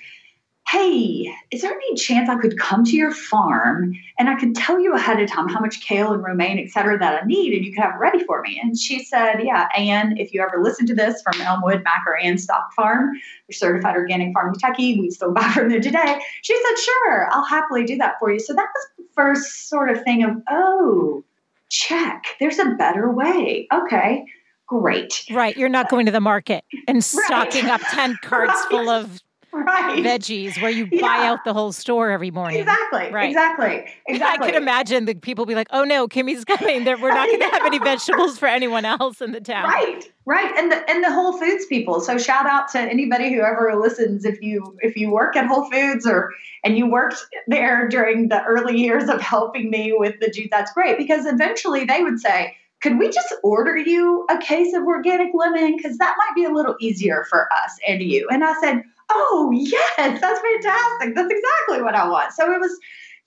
[0.69, 4.81] hey, is there any chance I could come to your farm and I could tell
[4.81, 7.65] you ahead of time how much kale and romaine, et cetera, that I need and
[7.65, 8.61] you could have it ready for me?
[8.61, 12.19] And she said, yeah, Anne, if you ever listen to this from Elmwood, Mac, or
[12.19, 13.13] and Stock Farm,
[13.49, 16.21] your certified organic farm in Kentucky, we still buy from there today.
[16.43, 18.41] She said, sure, I'll happily do that for you.
[18.41, 21.23] So that was the first sort of thing of, oh,
[21.69, 23.69] check, there's a better way.
[23.73, 24.25] Okay.
[24.67, 25.25] Great.
[25.31, 25.57] Right.
[25.57, 27.81] You're not going to the market and stocking right.
[27.81, 28.67] up 10 carts right.
[28.69, 29.23] full of
[29.67, 30.03] right.
[30.05, 31.01] veggies where you yeah.
[31.01, 32.61] buy out the whole store every morning.
[32.61, 33.11] Exactly.
[33.13, 33.29] Right.
[33.29, 33.87] Exactly.
[34.07, 34.49] Exactly.
[34.49, 36.85] I can imagine the people be like, "Oh no, Kimmye's coming.
[36.85, 40.13] We're not going to have any vegetables for anyone else in the town." Right.
[40.25, 40.53] Right.
[40.57, 42.01] And the and the Whole Foods people.
[42.01, 45.71] So shout out to anybody who ever listens if you if you work at Whole
[45.71, 46.33] Foods or
[46.65, 50.49] and you worked there during the early years of helping me with the juice.
[50.51, 54.85] That's great because eventually they would say could we just order you a case of
[54.85, 55.77] organic lemon?
[55.77, 58.29] Because that might be a little easier for us and you.
[58.31, 61.15] And I said, oh, yes, that's fantastic.
[61.15, 62.33] That's exactly what I want.
[62.33, 62.79] So it was,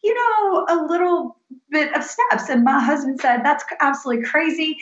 [0.03, 1.37] you know, a little
[1.69, 2.49] bit of steps.
[2.49, 4.77] And my husband said, that's absolutely crazy.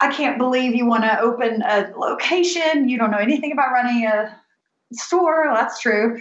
[0.00, 2.88] I can't believe you want to open a location.
[2.88, 4.34] You don't know anything about running a
[4.92, 5.50] store.
[5.52, 6.18] That's true.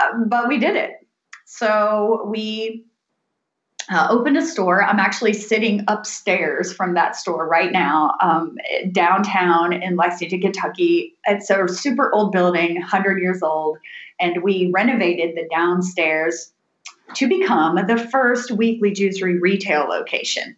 [0.00, 0.92] Uh, but we did it.
[1.46, 2.84] So we
[3.90, 4.82] uh, opened a store.
[4.82, 8.56] I'm actually sitting upstairs from that store right now, um,
[8.92, 11.16] downtown in Lexington, Kentucky.
[11.26, 13.78] It's a super old building, 100 years old,
[14.20, 16.52] and we renovated the downstairs
[17.14, 20.56] to become the first weekly juicery retail location.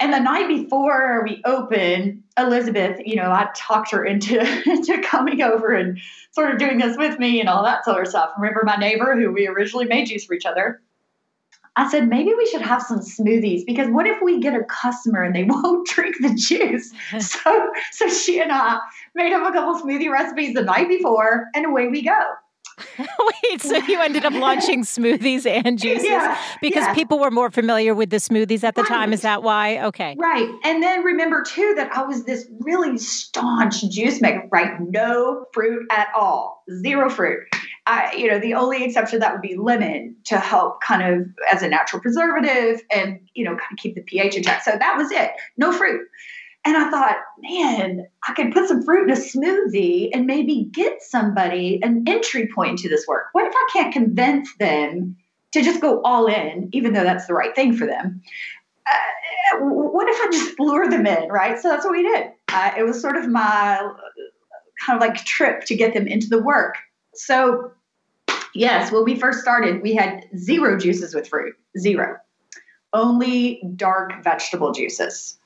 [0.00, 5.42] And the night before we opened, Elizabeth, you know, I talked her into, into coming
[5.42, 5.98] over and
[6.30, 8.30] sort of doing this with me and all that sort of stuff.
[8.38, 10.80] Remember my neighbor who we originally made juice for each other?
[11.78, 15.22] I said, maybe we should have some smoothies because what if we get a customer
[15.22, 16.92] and they won't drink the juice?
[17.20, 18.80] so, so she and I
[19.14, 22.20] made up a couple smoothie recipes the night before, and away we go.
[22.98, 26.94] Wait, so you ended up launching smoothies and juices yeah, because yeah.
[26.94, 28.88] people were more familiar with the smoothies at the right.
[28.88, 29.12] time.
[29.12, 29.84] Is that why?
[29.86, 30.16] Okay.
[30.18, 30.48] Right.
[30.64, 34.80] And then remember too that I was this really staunch juice maker, right?
[34.80, 37.40] No fruit at all, zero fruit.
[37.88, 41.62] I, you know, the only exception that would be lemon to help kind of as
[41.62, 44.62] a natural preservative and, you know, kind of keep the pH in check.
[44.62, 45.30] So that was it.
[45.56, 46.06] No fruit.
[46.66, 51.02] And I thought, man, I could put some fruit in a smoothie and maybe get
[51.02, 53.28] somebody an entry point to this work.
[53.32, 55.16] What if I can't convince them
[55.52, 58.20] to just go all in, even though that's the right thing for them?
[58.86, 61.58] Uh, what if I just lure them in, right?
[61.58, 62.26] So that's what we did.
[62.52, 63.78] Uh, it was sort of my
[64.84, 66.76] kind of like trip to get them into the work.
[67.14, 67.72] So,
[68.58, 72.16] yes, when we first started, we had zero juices with fruit, zero.
[72.92, 75.38] Only dark vegetable juices.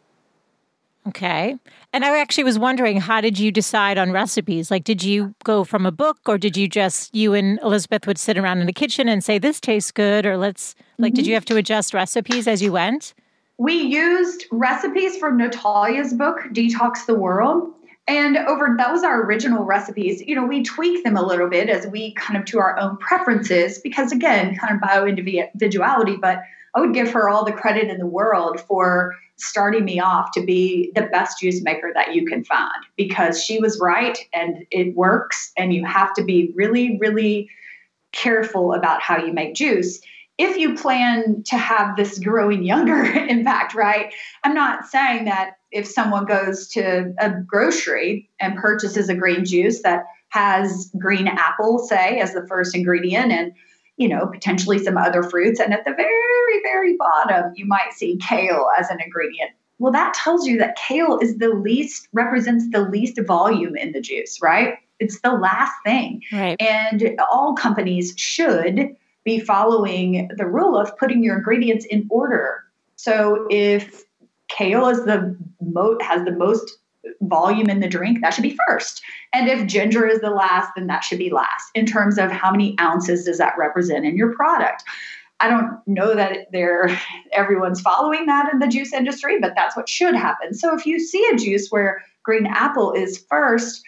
[1.08, 1.56] Okay.
[1.92, 4.70] And I actually was wondering, how did you decide on recipes?
[4.70, 8.18] Like, did you go from a book or did you just, you and Elizabeth would
[8.18, 10.24] sit around in the kitchen and say, this tastes good?
[10.24, 11.16] Or let's, like, mm-hmm.
[11.16, 13.14] did you have to adjust recipes as you went?
[13.58, 17.72] We used recipes from Natalia's book, Detox the World.
[18.12, 20.20] And over that was our original recipes.
[20.20, 22.98] You know, we tweak them a little bit as we kind of to our own
[22.98, 26.16] preferences because, again, kind of bio individuality.
[26.20, 26.40] But
[26.74, 30.44] I would give her all the credit in the world for starting me off to
[30.44, 34.94] be the best juice maker that you can find because she was right and it
[34.94, 37.48] works and you have to be really really
[38.12, 40.00] careful about how you make juice
[40.38, 44.12] if you plan to have this growing younger impact, right?
[44.44, 49.82] I'm not saying that if someone goes to a grocery and purchases a green juice
[49.82, 53.52] that has green apple, say, as the first ingredient, and
[53.96, 55.60] you know, potentially some other fruits.
[55.60, 59.50] And at the very, very bottom, you might see kale as an ingredient.
[59.78, 64.00] Well, that tells you that kale is the least, represents the least volume in the
[64.00, 64.78] juice, right?
[64.98, 66.22] It's the last thing.
[66.32, 66.60] Right.
[66.60, 72.64] And all companies should be following the rule of putting your ingredients in order.
[72.96, 74.04] So if
[74.56, 75.36] kale is the
[76.02, 76.78] has the most
[77.22, 79.02] volume in the drink, that should be first.
[79.32, 82.50] And if ginger is the last, then that should be last in terms of how
[82.50, 84.84] many ounces does that represent in your product.
[85.40, 86.96] I don't know that they're
[87.32, 90.54] everyone's following that in the juice industry, but that's what should happen.
[90.54, 93.82] So if you see a juice where green apple is first,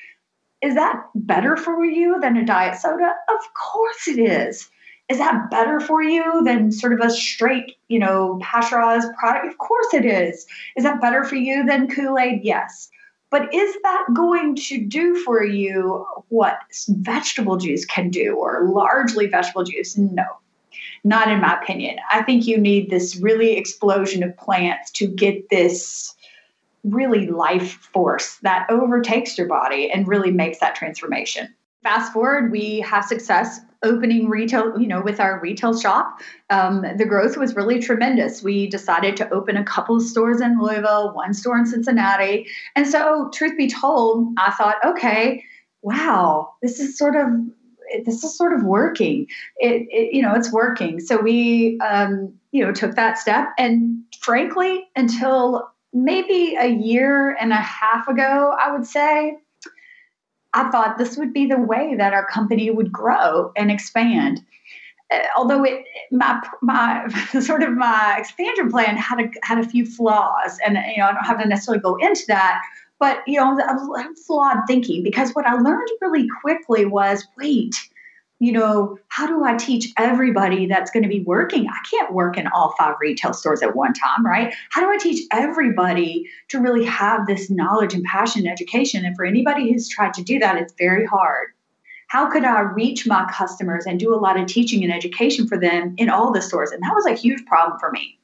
[0.63, 3.13] is that better for you than a diet soda?
[3.29, 4.69] Of course it is.
[5.11, 9.47] Is that better for you than sort of a straight, you know, pasteurized product?
[9.47, 10.47] Of course it is.
[10.77, 12.41] Is that better for you than Kool Aid?
[12.43, 12.89] Yes.
[13.31, 19.27] But is that going to do for you what vegetable juice can do or largely
[19.27, 19.99] vegetable juice?
[19.99, 20.25] No,
[21.03, 21.97] not in my opinion.
[22.11, 26.15] I think you need this really explosion of plants to get this
[26.85, 31.53] really life force that overtakes your body and really makes that transformation.
[31.85, 36.19] Fast forward, we have success opening retail, you know, with our retail shop.
[36.49, 38.43] Um, the growth was really tremendous.
[38.43, 42.47] We decided to open a couple of stores in Louisville, one store in Cincinnati.
[42.75, 45.45] And so, truth be told, I thought, okay,
[45.83, 47.29] wow, this is sort of
[48.07, 49.27] this is sort of working.
[49.59, 51.01] It, it you know, it's working.
[51.01, 57.53] So we, um, you know, took that step, and frankly, until maybe a year and
[57.53, 59.37] a half ago, I would say,
[60.55, 64.41] I thought this would be the way that our company would grow and expand.
[65.13, 67.07] Uh, although it, my my
[67.41, 71.13] sort of my expansion plan had a had a few flaws, and you know I
[71.13, 72.63] don't have to necessarily go into that.
[73.01, 77.77] But you know, I was flawed thinking because what I learned really quickly was wait,
[78.45, 81.67] you know, how do I teach everybody that's going to be working?
[81.69, 84.55] I can't work in all five retail stores at one time, right?
[84.71, 89.05] How do I teach everybody to really have this knowledge and passion and education?
[89.05, 91.49] And for anybody who's tried to do that, it's very hard.
[92.09, 95.59] How could I reach my customers and do a lot of teaching and education for
[95.59, 96.71] them in all the stores?
[96.71, 98.19] And that was a huge problem for me.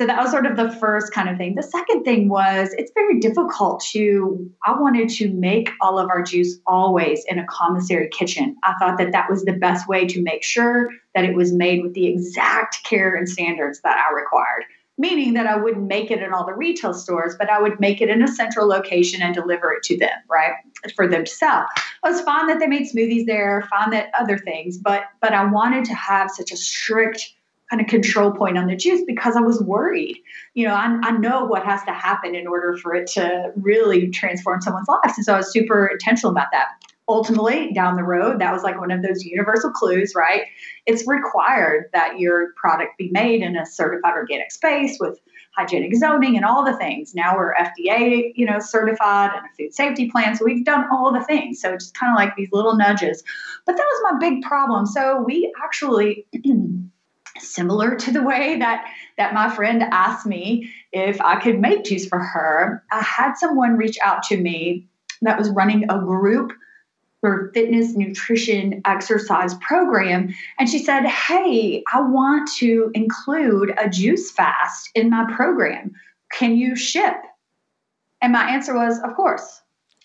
[0.00, 1.56] So that was sort of the first kind of thing.
[1.56, 6.22] The second thing was it's very difficult to, I wanted to make all of our
[6.22, 8.56] juice always in a commissary kitchen.
[8.64, 11.82] I thought that that was the best way to make sure that it was made
[11.82, 14.64] with the exact care and standards that I required.
[14.96, 18.00] Meaning that I wouldn't make it in all the retail stores, but I would make
[18.00, 20.52] it in a central location and deliver it to them, right?
[20.96, 21.66] For them to sell.
[21.76, 25.44] It was fine that they made smoothies there, fine that other things, but but I
[25.44, 27.34] wanted to have such a strict
[27.70, 30.18] kind of control point on the juice because I was worried.
[30.54, 34.08] You know, I, I know what has to happen in order for it to really
[34.10, 35.14] transform someone's lives.
[35.16, 36.68] And so I was super intentional about that.
[37.08, 40.42] Ultimately, down the road, that was like one of those universal clues, right?
[40.86, 45.18] It's required that your product be made in a certified organic space with
[45.56, 47.12] hygienic zoning and all the things.
[47.12, 50.36] Now we're FDA, you know, certified and a food safety plan.
[50.36, 51.60] So we've done all the things.
[51.60, 53.24] So just kind of like these little nudges.
[53.66, 54.86] But that was my big problem.
[54.86, 56.28] So we actually
[57.38, 62.06] similar to the way that that my friend asked me if I could make juice
[62.06, 64.86] for her, I had someone reach out to me
[65.22, 66.52] that was running a group
[67.20, 70.34] for fitness, nutrition, exercise program.
[70.58, 75.92] And she said, Hey, I want to include a juice fast in my program.
[76.32, 77.16] Can you ship?
[78.22, 79.60] And my answer was, Of course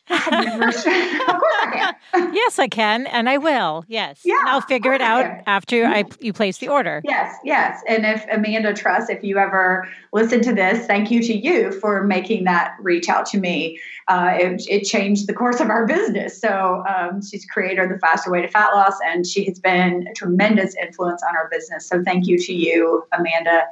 [0.09, 2.33] of course I can.
[2.33, 3.85] yes, I can, and I will.
[3.87, 4.21] Yes.
[4.23, 4.37] Yeah.
[4.39, 7.01] And I'll figure it out after I you place the order.
[7.03, 7.81] Yes, yes.
[7.87, 12.03] And if Amanda Tress, if you ever listen to this, thank you to you for
[12.03, 13.79] making that reach out to me.
[14.07, 16.39] Uh, it, it, changed the course of our business.
[16.39, 20.05] So um, she's creator of the Faster Way to Fat Loss, and she has been
[20.07, 21.87] a tremendous influence on our business.
[21.87, 23.63] So thank you to you, Amanda.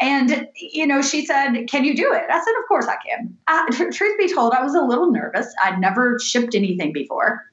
[0.00, 3.36] And you know, she said, "Can you do it?" I said, "Of course I can."
[3.48, 5.52] I, truth be told, I was a little nervous.
[5.62, 7.44] I I'd never shipped anything before.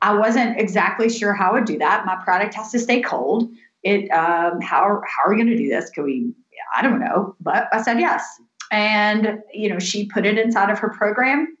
[0.00, 2.04] I wasn't exactly sure how I would do that.
[2.06, 3.50] My product has to stay cold.
[3.82, 5.90] It um, how how are we going to do this?
[5.90, 6.32] Can we?
[6.76, 8.24] I don't know, but I said yes,
[8.70, 11.56] and you know she put it inside of her program,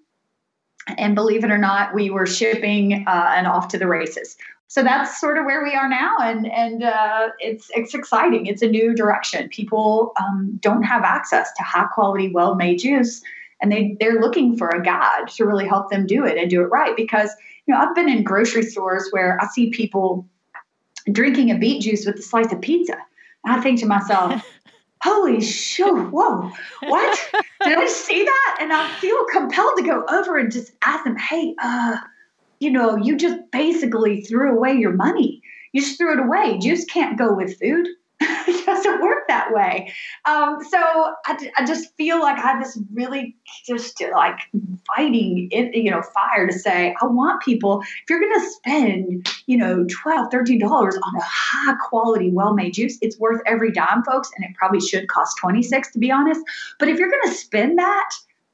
[0.98, 4.36] and believe it or not, we were shipping uh, and off to the races.
[4.68, 8.46] So that's sort of where we are now, and and uh, it's it's exciting.
[8.46, 9.48] It's a new direction.
[9.48, 13.22] People um, don't have access to high quality, well made juice
[13.62, 16.60] and they they're looking for a guide to really help them do it and do
[16.60, 17.30] it right because
[17.66, 20.28] you know I've been in grocery stores where I see people
[21.10, 22.96] drinking a beet juice with a slice of pizza.
[23.44, 24.44] I think to myself,
[25.02, 26.50] holy shit, whoa,
[26.82, 27.30] what?
[27.64, 28.58] Did I see that?
[28.60, 31.96] And I feel compelled to go over and just ask them, hey, uh,
[32.60, 35.42] you know, you just basically threw away your money.
[35.72, 36.58] You just threw it away.
[36.58, 37.88] Juice can't go with food.
[38.20, 39.92] it doesn't work that way.
[40.26, 43.34] Um, so I, I, just feel like I have this really
[43.66, 44.38] just like
[44.86, 49.56] fighting, you know, fire to say, I want people, if you're going to spend, you
[49.56, 54.30] know, $12, $13 on a high quality, well made juice, it's worth every dime, folks.
[54.36, 56.40] And it probably should cost 26 to be honest.
[56.78, 58.10] But if you're going to spend that,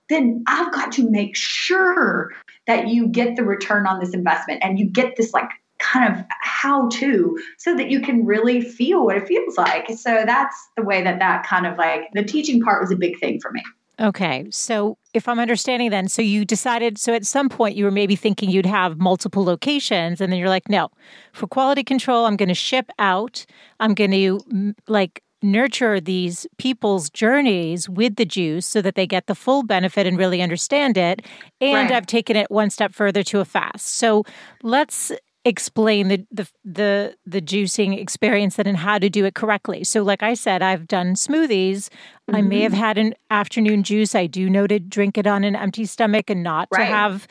[0.08, 2.32] then I've got to make sure
[2.66, 6.24] that you get the return on this investment and you get this like kind of
[6.40, 9.88] how to so that you can really feel what it feels like.
[9.96, 13.18] So that's the way that that kind of like the teaching part was a big
[13.20, 13.62] thing for me.
[14.00, 14.46] Okay.
[14.50, 18.14] So if I'm understanding then, so you decided, so at some point you were maybe
[18.14, 20.88] thinking you'd have multiple locations and then you're like, no,
[21.32, 23.44] for quality control, I'm going to ship out.
[23.80, 29.26] I'm going to like nurture these people's journeys with the juice so that they get
[29.26, 31.24] the full benefit and really understand it.
[31.60, 31.92] And right.
[31.92, 33.86] I've taken it one step further to a fast.
[33.86, 34.24] So
[34.62, 35.10] let's
[35.44, 39.84] explain the, the the the juicing experience and how to do it correctly.
[39.84, 41.88] So like I said, I've done smoothies.
[41.88, 42.36] Mm-hmm.
[42.36, 42.80] I may have mm-hmm.
[42.80, 44.14] had an afternoon juice.
[44.14, 46.80] I do know to drink it on an empty stomach and not right.
[46.80, 47.28] to have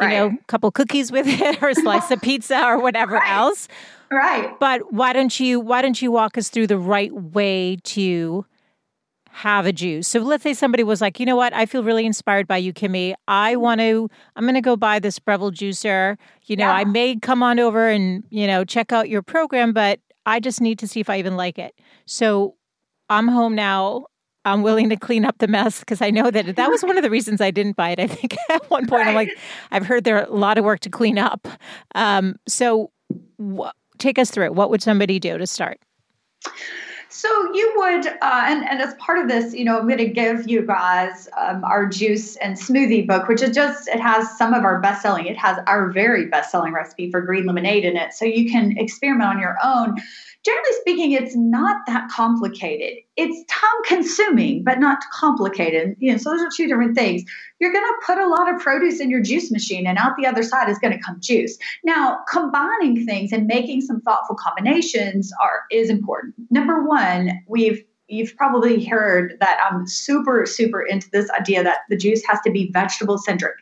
[0.00, 0.12] you right.
[0.14, 3.30] know, a couple cookies with it or a slice of pizza or whatever right.
[3.30, 3.68] else.
[4.10, 4.58] Right.
[4.60, 8.44] But why don't you why don't you walk us through the right way to
[9.36, 10.08] have a juice.
[10.08, 12.72] So let's say somebody was like, you know what, I feel really inspired by you,
[12.72, 13.12] Kimmye.
[13.28, 16.16] I want to, I'm going to go buy this Breville juicer.
[16.44, 16.72] You know, yeah.
[16.72, 20.62] I may come on over and, you know, check out your program, but I just
[20.62, 21.74] need to see if I even like it.
[22.06, 22.54] So
[23.10, 24.06] I'm home now.
[24.46, 27.02] I'm willing to clean up the mess because I know that that was one of
[27.02, 28.00] the reasons I didn't buy it.
[28.00, 29.08] I think at one point right.
[29.08, 29.36] I'm like,
[29.70, 31.46] I've heard there are a lot of work to clean up.
[31.94, 32.90] Um, so
[33.38, 33.68] wh-
[33.98, 34.54] take us through it.
[34.54, 35.78] What would somebody do to start?
[37.08, 40.08] So you would, uh, and, and as part of this, you know, I'm going to
[40.08, 44.52] give you guys um, our juice and smoothie book, which is just, it has some
[44.52, 45.26] of our best selling.
[45.26, 48.12] It has our very best selling recipe for green lemonade in it.
[48.12, 49.96] So you can experiment on your own
[50.46, 53.02] generally speaking, it's not that complicated.
[53.16, 55.96] It's time consuming, but not complicated.
[55.98, 57.24] You know, so those are two different things.
[57.58, 60.26] You're going to put a lot of produce in your juice machine, and out the
[60.26, 61.58] other side is going to come juice.
[61.82, 66.34] Now, combining things and making some thoughtful combinations are is important.
[66.50, 71.96] Number one, we've you've probably heard that I'm super super into this idea that the
[71.96, 73.56] juice has to be vegetable centric.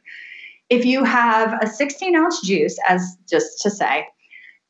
[0.68, 4.06] If you have a 16 ounce juice, as just to say,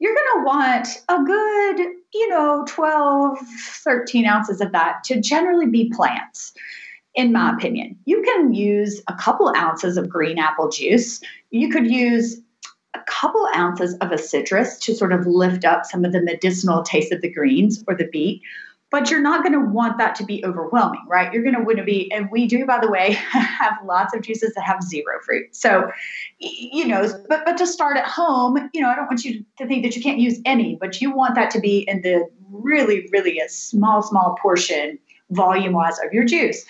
[0.05, 5.65] you're going to want a good, you know, 12, 13 ounces of that to generally
[5.65, 6.53] be plants,
[7.15, 7.57] in my mm-hmm.
[7.57, 7.99] opinion.
[8.05, 11.23] You can use a couple ounces of green apple juice.
[11.51, 12.39] You could use
[12.93, 16.83] a couple ounces of a citrus to sort of lift up some of the medicinal
[16.83, 18.43] taste of the greens or the beet
[18.95, 21.33] but you're not going to want that to be overwhelming, right?
[21.33, 24.23] You're going to want to be, and we do, by the way, have lots of
[24.23, 25.47] juices that have zero fruit.
[25.51, 25.91] So,
[26.39, 29.67] you know, but but to start at home, you know, I don't want you to
[29.67, 33.09] think that you can't use any, but you want that to be in the really,
[33.11, 34.97] really a small, small portion,
[35.31, 36.65] volume wise, of your juice.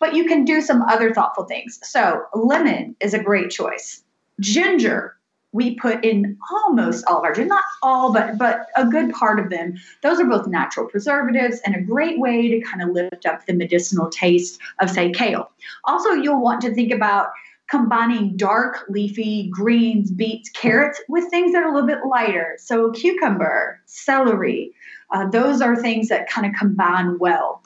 [0.00, 1.78] But you can do some other thoughtful things.
[1.84, 4.02] So, lemon is a great choice.
[4.40, 5.17] Ginger
[5.52, 9.50] we put in almost all of our not all but but a good part of
[9.50, 9.74] them.
[10.02, 13.54] Those are both natural preservatives and a great way to kind of lift up the
[13.54, 15.50] medicinal taste of say kale.
[15.84, 17.28] Also you'll want to think about
[17.68, 22.56] combining dark leafy greens beets carrots with things that are a little bit lighter.
[22.58, 24.72] So cucumber celery
[25.10, 27.62] uh, those are things that kind of combine well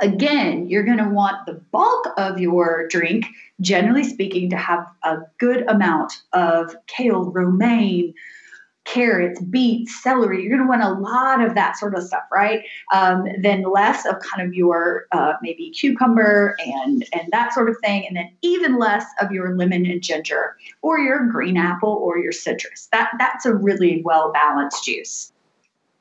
[0.00, 3.26] Again, you're going to want the bulk of your drink,
[3.60, 8.14] generally speaking, to have a good amount of kale, romaine,
[8.84, 10.42] carrots, beets, celery.
[10.42, 12.64] You're going to want a lot of that sort of stuff, right?
[12.92, 17.76] Um, then less of kind of your uh, maybe cucumber and and that sort of
[17.84, 22.18] thing, and then even less of your lemon and ginger, or your green apple, or
[22.18, 22.88] your citrus.
[22.92, 25.32] That that's a really well balanced juice.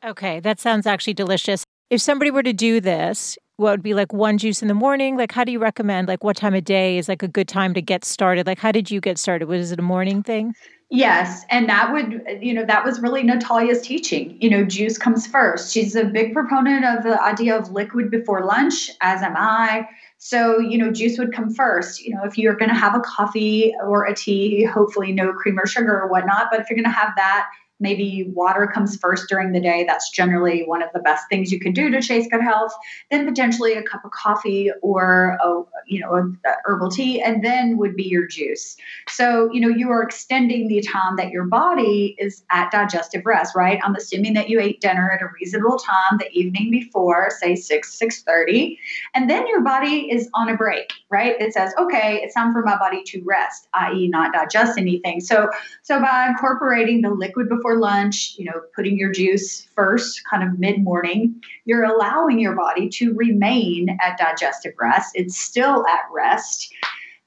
[0.04, 1.64] Okay, that sounds actually delicious.
[1.92, 5.16] If somebody were to do this, what would be like one juice in the morning?
[5.16, 7.74] Like, how do you recommend, like, what time of day is like a good time
[7.76, 8.48] to get started?
[8.48, 9.48] Like, how did you get started?
[9.48, 10.56] Was it a morning thing?
[10.90, 11.46] Yes.
[11.50, 14.38] And that would, you know, that was really Natalia's teaching.
[14.42, 15.72] You know, juice comes first.
[15.72, 19.88] She's a big proponent of the idea of liquid before lunch, as am I.
[20.18, 22.04] So, you know, juice would come first.
[22.04, 25.58] You know, if you're going to have a coffee or a tea, hopefully no cream
[25.58, 27.48] or sugar or whatnot, but if you're going to have that,
[27.82, 29.84] maybe water comes first during the day.
[29.86, 32.72] That's generally one of the best things you can do to chase good health.
[33.10, 37.78] Then potentially a cup of coffee or a, you know a, herbal tea, and then
[37.78, 38.78] would be your juice.
[39.10, 43.56] So you know you are extending the time that your body is at digestive rest.
[43.56, 43.80] Right.
[43.84, 47.98] I'm assuming that you ate dinner at a reasonable time the evening before, say six
[47.98, 48.80] six thirty,
[49.16, 50.92] and then your body is on a break.
[51.10, 51.36] Right.
[51.42, 55.20] It says, okay, it's time for my body to rest, i.e., not digest anything.
[55.20, 55.50] So
[55.82, 60.60] so by incorporating the liquid before lunch, you know, putting your juice first, kind of
[60.60, 65.12] mid morning, you're allowing your body to remain at digestive rest.
[65.16, 66.74] It's still at rest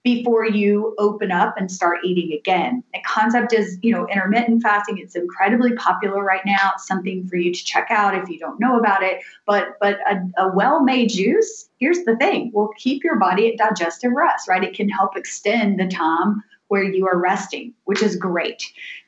[0.05, 2.85] before you open up and start eating again.
[2.93, 4.99] The concept is, you know, intermittent fasting.
[4.99, 6.73] It's incredibly popular right now.
[6.75, 9.23] It's something for you to check out if you don't know about it.
[9.47, 14.13] But but a, a well-made juice, here's the thing, will keep your body at digestive
[14.13, 14.63] rest, right?
[14.63, 18.65] It can help extend the time where you are resting, which is great.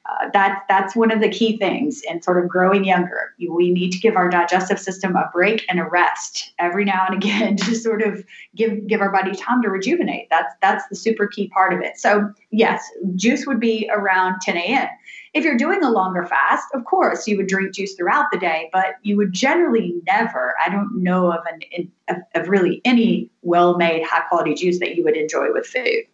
[0.09, 3.35] Uh, that, that's one of the key things in sort of growing younger.
[3.49, 7.17] We need to give our digestive system a break and a rest every now and
[7.17, 10.29] again to sort of give give our body time to rejuvenate.
[10.31, 11.99] That's that's the super key part of it.
[11.99, 12.85] So yes,
[13.17, 14.89] juice would be around 10 a.m.
[15.35, 18.71] If you're doing a longer fast, of course you would drink juice throughout the day,
[18.73, 20.55] but you would generally never.
[20.65, 25.03] I don't know of an of, of really any well-made high quality juice that you
[25.05, 26.05] would enjoy with food.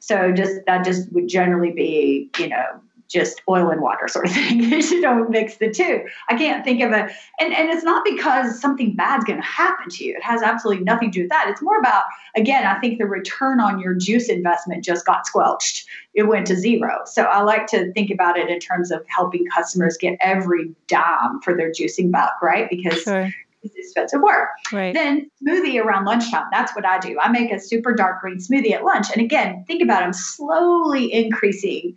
[0.00, 2.80] So just that just would generally be, you know,
[3.10, 4.60] just oil and water sort of thing.
[4.70, 6.04] you don't mix the two.
[6.28, 10.04] I can't think of a and, and it's not because something bad's gonna happen to
[10.04, 10.14] you.
[10.16, 11.48] It has absolutely nothing to do with that.
[11.48, 12.04] It's more about,
[12.36, 15.86] again, I think the return on your juice investment just got squelched.
[16.14, 17.00] It went to zero.
[17.04, 21.40] So I like to think about it in terms of helping customers get every dime
[21.42, 22.70] for their juicing buck, right?
[22.70, 23.30] Because sure
[23.62, 24.48] it's expensive work.
[24.72, 24.94] Right.
[24.94, 26.46] Then smoothie around lunchtime.
[26.50, 27.18] That's what I do.
[27.20, 29.06] I make a super dark green smoothie at lunch.
[29.12, 31.94] And again, think about it, I'm slowly increasing.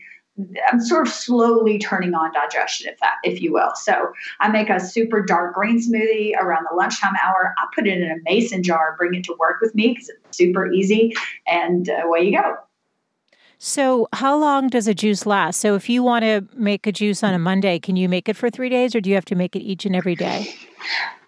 [0.72, 3.72] I'm sort of slowly turning on digestion, if that, if you will.
[3.76, 7.53] So I make a super dark green smoothie around the lunchtime hour.
[7.57, 10.38] I put it in a mason jar, bring it to work with me because it's
[10.38, 11.14] super easy,
[11.45, 12.55] and away you go.
[13.66, 15.61] So, how long does a juice last?
[15.61, 18.36] So, if you want to make a juice on a Monday, can you make it
[18.36, 20.53] for three days, or do you have to make it each and every day?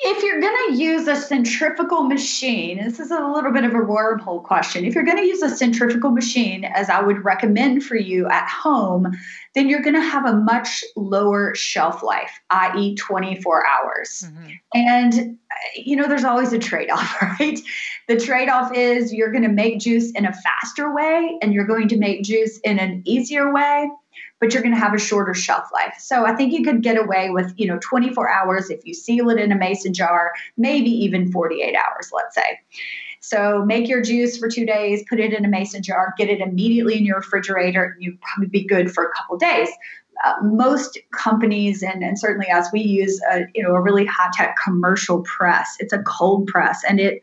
[0.01, 3.77] If you're going to use a centrifugal machine, this is a little bit of a
[3.77, 4.83] wormhole question.
[4.83, 8.49] If you're going to use a centrifugal machine, as I would recommend for you at
[8.49, 9.15] home,
[9.55, 14.25] then you're going to have a much lower shelf life, i.e., 24 hours.
[14.27, 14.49] Mm-hmm.
[14.73, 15.37] And,
[15.75, 17.59] you know, there's always a trade off, right?
[18.07, 21.65] The trade off is you're going to make juice in a faster way and you're
[21.65, 23.89] going to make juice in an easier way
[24.39, 25.95] but you're going to have a shorter shelf life.
[25.97, 29.29] So I think you could get away with, you know, 24 hours if you seal
[29.29, 32.59] it in a mason jar, maybe even 48 hours, let's say.
[33.21, 36.41] So make your juice for two days, put it in a mason jar, get it
[36.41, 39.69] immediately in your refrigerator, and you'd probably be good for a couple days.
[40.23, 44.29] Uh, most companies and, and certainly us, we use a you know a really high
[44.33, 45.75] tech commercial press.
[45.79, 47.21] It's a cold press, and it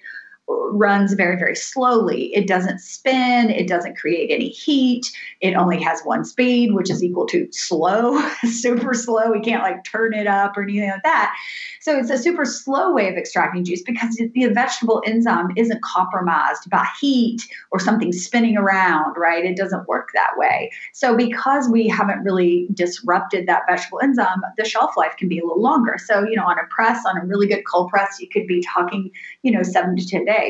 [0.73, 2.35] runs very, very slowly.
[2.35, 5.11] It doesn't spin, it doesn't create any heat.
[5.41, 9.31] It only has one speed, which is equal to slow, super slow.
[9.31, 11.35] We can't like turn it up or anything like that.
[11.81, 16.71] So it's a super slow way of extracting juice because the vegetable enzyme isn't compromised
[16.71, 19.45] by heat or something spinning around, right?
[19.45, 20.71] It doesn't work that way.
[20.93, 25.43] So because we haven't really disrupted that vegetable enzyme, the shelf life can be a
[25.43, 25.97] little longer.
[25.99, 28.63] So, you know, on a press, on a really good cold press, you could be
[28.63, 29.11] talking,
[29.43, 30.42] you know, seven to 10 days.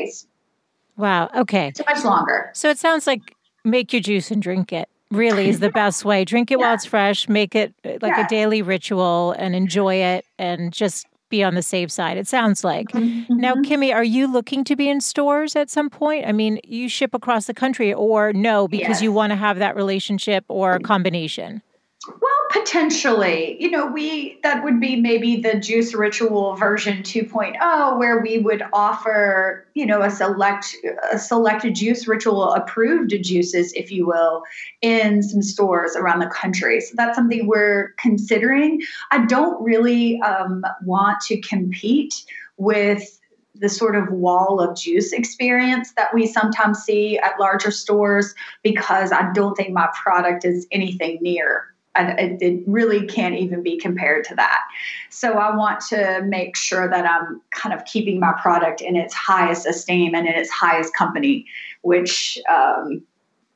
[0.97, 1.29] Wow.
[1.35, 1.71] Okay.
[1.75, 2.51] So much longer.
[2.53, 6.25] So it sounds like make your juice and drink it really is the best way.
[6.25, 6.65] Drink it yeah.
[6.65, 8.25] while it's fresh, make it uh, like yeah.
[8.25, 12.17] a daily ritual and enjoy it and just be on the safe side.
[12.17, 12.89] It sounds like.
[12.89, 13.37] Mm-hmm.
[13.37, 13.71] Now, mm-hmm.
[13.71, 16.27] Kimmye, are you looking to be in stores at some point?
[16.27, 19.01] I mean, you ship across the country or no because yes.
[19.01, 21.63] you want to have that relationship or a combination?
[22.07, 23.57] Well, potentially.
[23.59, 28.61] You know, we that would be maybe the juice ritual version 2.0 where we would
[28.71, 30.75] offer, you know, a select
[31.11, 34.43] a selected juice ritual approved juices if you will
[34.81, 36.79] in some stores around the country.
[36.79, 38.81] So that's something we're considering.
[39.09, 42.13] I don't really um, want to compete
[42.57, 43.19] with
[43.55, 48.33] the sort of wall of juice experience that we sometimes see at larger stores
[48.63, 53.77] because I don't think my product is anything near and it really can't even be
[53.77, 54.61] compared to that.
[55.09, 59.13] So I want to make sure that I'm kind of keeping my product in its
[59.13, 61.45] highest esteem and in its highest company,
[61.81, 63.03] which, um,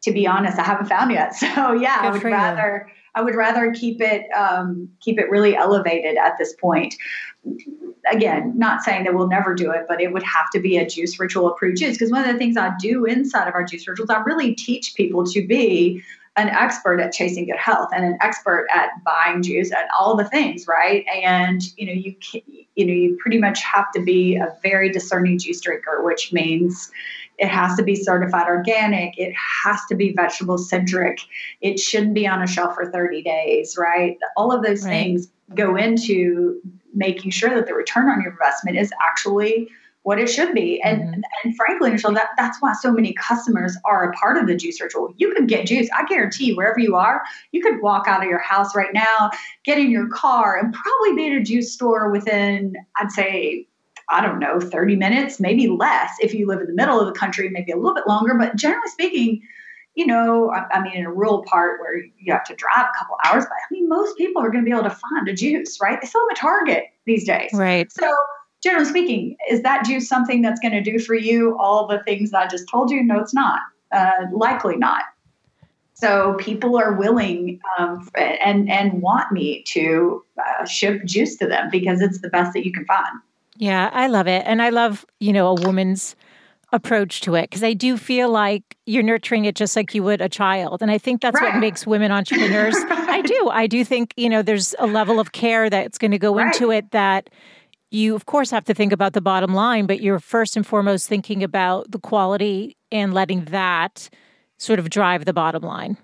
[0.03, 1.33] to be honest, I haven't found yet.
[1.35, 2.85] So yeah, Good I would rather.
[2.87, 2.93] You.
[3.15, 6.93] I would rather keep it um, keep it really elevated at this point.
[8.11, 10.85] Again, not saying that we'll never do it, but it would have to be a
[10.87, 11.97] juice ritual approved juice.
[11.97, 14.93] Because one of the things I do inside of our juice rituals, I really teach
[14.93, 16.03] people to be
[16.37, 20.25] an expert at chasing good health and an expert at buying juice and all the
[20.25, 21.05] things, right?
[21.11, 22.41] And you know, you can,
[22.75, 26.91] you know, you pretty much have to be a very discerning juice drinker, which means
[27.39, 29.17] it has to be certified organic.
[29.17, 31.19] It has to be vegetable centric.
[31.61, 34.17] It shouldn't be on a shelf for 30 days, right?
[34.35, 34.91] All of those right.
[34.91, 36.59] things go into
[36.93, 39.69] making sure that the return on your investment is actually
[40.07, 40.81] what it should be.
[40.81, 41.21] And mm-hmm.
[41.43, 44.79] and frankly, Michelle, that, that's why so many customers are a part of the juice
[44.79, 45.13] ritual.
[45.17, 45.89] You can get juice.
[45.93, 49.31] I guarantee wherever you are, you could walk out of your house right now,
[49.65, 53.67] get in your car, and probably be at a juice store within, I'd say,
[54.07, 57.19] I don't know, 30 minutes, maybe less if you live in the middle of the
[57.19, 58.33] country, maybe a little bit longer.
[58.33, 59.41] But generally speaking,
[59.95, 62.97] you know, I, I mean, in a rural part where you have to drive a
[62.97, 65.33] couple hours, but I mean, most people are going to be able to find a
[65.33, 65.99] juice, right?
[65.99, 67.49] They sell them at Target these days.
[67.53, 67.91] Right.
[67.91, 68.09] So,
[68.63, 72.31] generally speaking, is that juice something that's going to do for you all the things
[72.31, 73.03] that I just told you?
[73.03, 73.59] No, it's not.
[73.91, 75.03] Uh, likely not.
[75.93, 81.69] So people are willing um, and and want me to uh, ship juice to them
[81.71, 83.19] because it's the best that you can find.
[83.55, 84.43] Yeah, I love it.
[84.45, 86.15] And I love, you know, a woman's
[86.73, 90.21] approach to it because I do feel like you're nurturing it just like you would
[90.21, 90.81] a child.
[90.81, 91.53] And I think that's right.
[91.53, 92.75] what makes women entrepreneurs.
[92.75, 93.09] right.
[93.09, 93.49] I do.
[93.51, 96.53] I do think, you know, there's a level of care that's going to go right.
[96.53, 97.29] into it that
[97.91, 101.07] you, of course, have to think about the bottom line, but you're first and foremost
[101.07, 104.09] thinking about the quality and letting that
[104.57, 105.97] sort of drive the bottom line.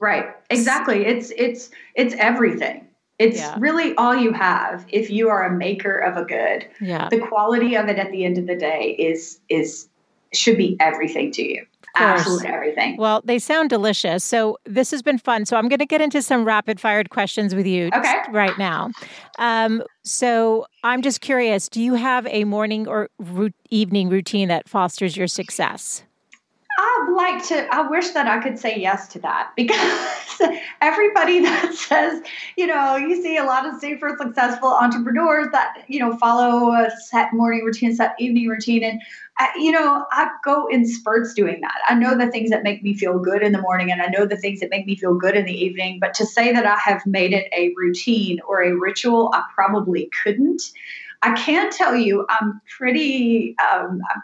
[0.00, 0.26] Right.
[0.50, 1.06] Exactly.
[1.06, 2.86] It's it's it's everything.
[3.18, 3.56] It's yeah.
[3.58, 6.66] really all you have if you are a maker of a good.
[6.80, 7.08] Yeah.
[7.08, 9.88] The quality of it at the end of the day is is
[10.32, 11.66] should be everything to you.
[11.96, 12.96] Absolutely everything.
[12.96, 14.24] Well, they sound delicious.
[14.24, 15.44] So this has been fun.
[15.44, 18.22] So I'm going to get into some rapid fired questions with you okay.
[18.30, 18.90] right now.
[19.38, 23.08] Um, so I'm just curious: Do you have a morning or
[23.70, 26.04] evening routine that fosters your success?
[26.76, 30.42] I'd like to, I wish that I could say yes to that because
[30.80, 32.22] everybody that says,
[32.56, 36.90] you know, you see a lot of super successful entrepreneurs that, you know, follow a
[37.08, 38.82] set morning routine, set evening routine.
[38.82, 39.00] And,
[39.38, 41.78] I, you know, I go in spurts doing that.
[41.88, 44.26] I know the things that make me feel good in the morning and I know
[44.26, 45.98] the things that make me feel good in the evening.
[46.00, 50.10] But to say that I have made it a routine or a ritual, I probably
[50.22, 50.62] couldn't.
[51.22, 54.22] I can tell you I'm pretty, um, I'm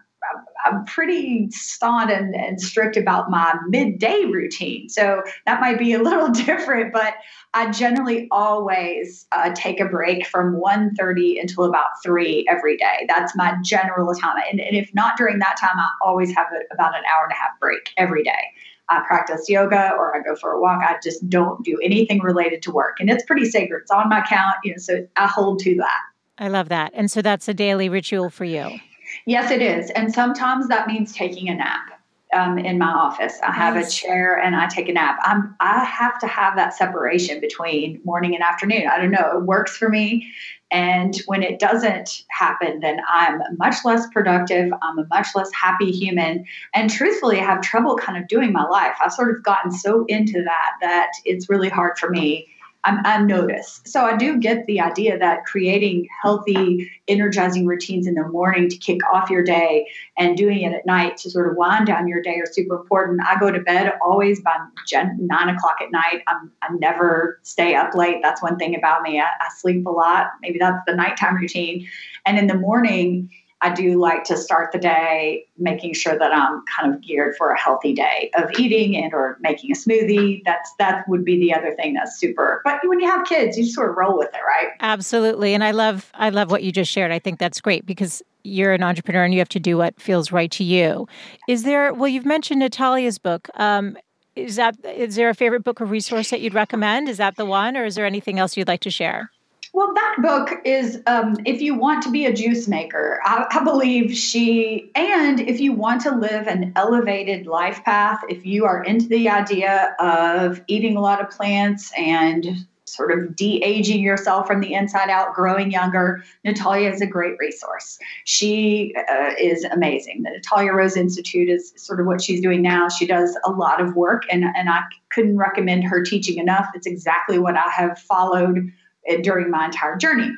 [0.65, 4.89] I'm pretty staunch and, and strict about my midday routine.
[4.89, 7.15] So that might be a little different, but
[7.55, 13.07] I generally always uh, take a break from 1.30 until about 3 every day.
[13.09, 14.43] That's my general time.
[14.51, 17.33] And, and if not during that time, I always have a, about an hour and
[17.33, 18.53] a half break every day.
[18.89, 20.83] I practice yoga or I go for a walk.
[20.83, 22.99] I just don't do anything related to work.
[22.99, 23.83] And it's pretty sacred.
[23.83, 26.01] It's on my count, you know, so I hold to that.
[26.39, 26.93] I love that.
[26.95, 28.81] And so that's a daily ritual for you.
[29.27, 29.91] Yes, it is.
[29.91, 31.87] And sometimes that means taking a nap.
[32.33, 33.41] Um, in my office.
[33.43, 33.89] I have nice.
[33.89, 35.19] a chair and I take a nap.
[35.25, 38.85] I'm I have to have that separation between morning and afternoon.
[38.87, 39.39] I don't know.
[39.39, 40.33] It works for me.
[40.71, 44.73] And when it doesn't happen, then I'm much less productive.
[44.81, 46.45] I'm a much less happy human.
[46.73, 48.95] And truthfully, I have trouble kind of doing my life.
[49.05, 52.47] I've sort of gotten so into that that it's really hard for me
[52.85, 53.89] I'm I unnoticed.
[53.89, 58.77] So I do get the idea that creating healthy, energizing routines in the morning to
[58.77, 62.23] kick off your day and doing it at night to sort of wind down your
[62.23, 63.21] day are super important.
[63.27, 64.57] I go to bed always by
[64.93, 66.23] nine o'clock at night.
[66.27, 68.21] I'm, I never stay up late.
[68.23, 69.21] That's one thing about me.
[69.21, 70.29] I, I sleep a lot.
[70.41, 71.87] Maybe that's the nighttime routine.
[72.25, 73.31] And in the morning,
[73.63, 77.51] I do like to start the day making sure that I'm kind of geared for
[77.51, 80.43] a healthy day of eating and or making a smoothie.
[80.45, 82.63] That's that would be the other thing that's super.
[82.65, 84.73] But when you have kids, you sort of roll with it, right?
[84.81, 85.53] Absolutely.
[85.55, 87.13] And I love I love what you just shared.
[87.13, 90.33] I think that's great because you're an entrepreneur and you have to do what feels
[90.33, 91.07] right to you.
[91.47, 93.49] Is there well you've mentioned Natalia's book.
[93.55, 93.99] Um,
[94.37, 97.09] is that is there a favorite book or resource that you'd recommend?
[97.09, 99.31] Is that the one or is there anything else you'd like to share?
[99.73, 103.63] Well, that book is um, if you want to be a juice maker, I, I,
[103.63, 108.83] believe she, and if you want to live an elevated life path, if you are
[108.83, 114.49] into the idea of eating a lot of plants and sort of de aging yourself
[114.49, 117.97] from the inside out, growing younger, Natalia is a great resource.
[118.25, 120.25] She uh, is amazing.
[120.25, 122.89] The Natalia Rose Institute is sort of what she's doing now.
[122.89, 124.81] She does a lot of work, and, and I
[125.13, 126.67] couldn't recommend her teaching enough.
[126.75, 128.73] It's exactly what I have followed
[129.09, 130.31] Uh, during my entire journey.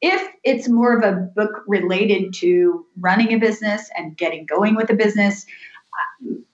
[0.00, 4.90] If it's more of a book related to running a business and getting going with
[4.90, 5.46] a business,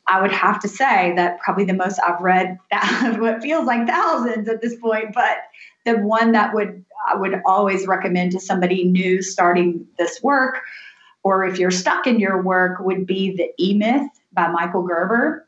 [0.06, 3.86] I would have to say that probably the most I've read, that what feels like
[3.86, 5.38] thousands at this point, but
[5.86, 10.60] the one that would I would always recommend to somebody new starting this work,
[11.22, 15.45] or if you're stuck in your work, would be the E Myth by Michael Gerber.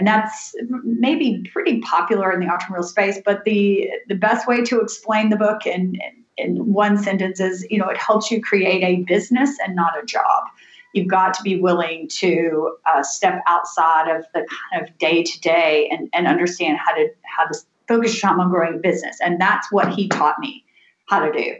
[0.00, 3.18] And that's maybe pretty popular in the entrepreneurial space.
[3.22, 5.98] But the the best way to explain the book in
[6.38, 10.06] in one sentence is, you know, it helps you create a business and not a
[10.06, 10.44] job.
[10.94, 15.40] You've got to be willing to uh, step outside of the kind of day to
[15.40, 19.18] day and and understand how to how to focus your time on growing a business.
[19.20, 20.64] And that's what he taught me
[21.08, 21.56] how to do.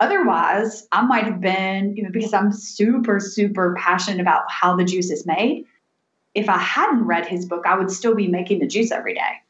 [0.00, 4.84] Otherwise, I might have been, you know, because I'm super, super passionate about how the
[4.84, 5.66] juice is made.
[6.34, 9.40] If I hadn't read his book, I would still be making the juice every day.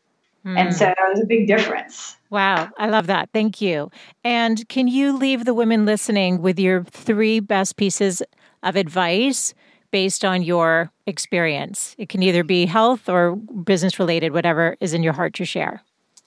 [0.44, 0.58] Mm.
[0.58, 2.16] And so there's a big difference.
[2.30, 3.28] Wow, I love that.
[3.32, 3.90] Thank you.
[4.24, 8.22] And can you leave the women listening with your three best pieces
[8.62, 9.54] of advice
[9.92, 11.94] based on your experience?
[11.98, 15.82] It can either be health or business related, whatever is in your heart to share.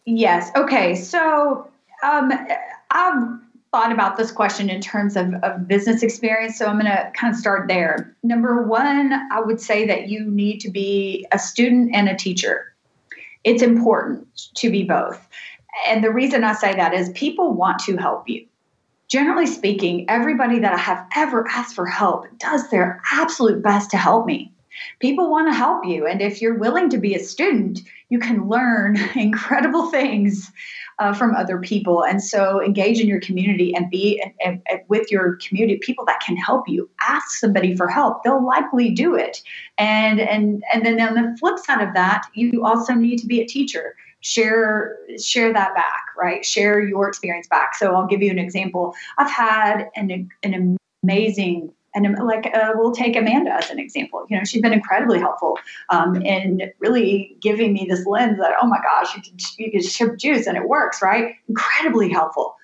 [0.06, 0.52] Yes.
[0.56, 0.96] Okay.
[0.96, 1.68] So
[2.04, 2.32] um,
[2.92, 3.40] I've
[3.76, 6.58] thought about this question in terms of, of business experience.
[6.58, 8.16] So I'm going to kind of start there.
[8.24, 12.74] Number one, I would say that you need to be a student and a teacher.
[13.44, 15.28] It's important to be both.
[15.90, 18.46] And the reason I say that is people want to help you.
[19.10, 23.98] Generally speaking, everybody that I have ever asked for help does their absolute best to
[23.98, 24.54] help me.
[25.02, 26.08] People want to help you.
[26.08, 30.50] And if you're willing to be a student, you can learn incredible things
[31.00, 32.04] uh, from other people.
[32.04, 36.22] And so engage in your community and be and, and with your community, people that
[36.22, 36.90] can help you.
[37.02, 38.24] Ask somebody for help.
[38.24, 39.42] They'll likely do it.
[39.78, 43.42] And and and then on the flip side of that, you also need to be
[43.42, 43.96] a teacher.
[44.22, 46.44] Share share that back, right?
[46.46, 47.76] Share your experience back.
[47.76, 48.96] So I'll give you an example.
[49.18, 54.26] I've had an an amazing and like uh, we'll take Amanda as an example.
[54.30, 55.58] You know, she's been incredibly helpful
[55.90, 59.82] um, in really giving me this lens that oh my gosh, you can you can
[59.82, 61.36] ship juice and it works, right?
[61.48, 62.56] Incredibly helpful.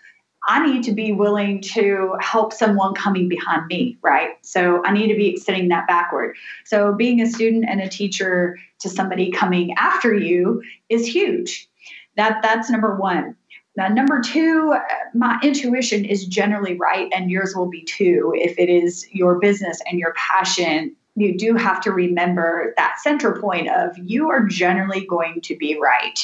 [0.47, 4.31] I need to be willing to help someone coming behind me, right?
[4.41, 6.35] So I need to be extending that backward.
[6.65, 11.69] So being a student and a teacher to somebody coming after you is huge.
[12.17, 13.35] That that's number one.
[13.77, 14.77] Now, number two,
[15.13, 18.33] my intuition is generally right, and yours will be too.
[18.35, 23.39] If it is your business and your passion, you do have to remember that center
[23.39, 26.19] point of you are generally going to be right,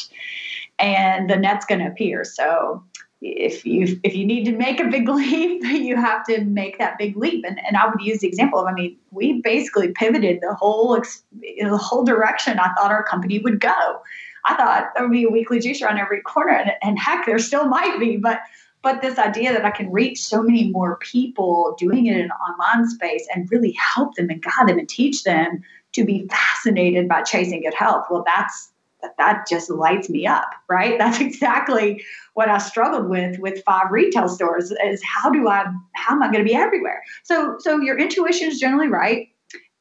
[0.78, 2.26] and the net's going to appear.
[2.26, 2.84] So,
[3.22, 6.98] if you if you need to make a big leap, you have to make that
[6.98, 7.46] big leap.
[7.48, 11.02] And, and I would use the example of, I mean, we basically pivoted the whole
[11.42, 14.02] the whole direction I thought our company would go.
[14.48, 17.40] I thought there would be a weekly juicer on every corner, and, and heck, there
[17.40, 18.18] still might be.
[18.18, 18.40] But
[18.84, 22.32] but this idea that I can reach so many more people doing it in an
[22.32, 25.62] online space and really help them and guide them and teach them
[25.94, 28.06] to be fascinated by chasing good health.
[28.10, 28.72] Well, that's
[29.18, 30.98] that just lights me up, right?
[31.00, 36.16] That's exactly what I struggled with with five retail stores is how do I how
[36.16, 37.04] am I going to be everywhere?
[37.24, 39.30] So so your intuition is generally right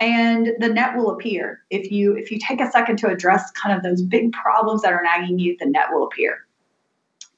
[0.01, 1.63] and the net will appear.
[1.71, 4.93] If you if you take a second to address kind of those big problems that
[4.93, 6.47] are nagging you the net will appear.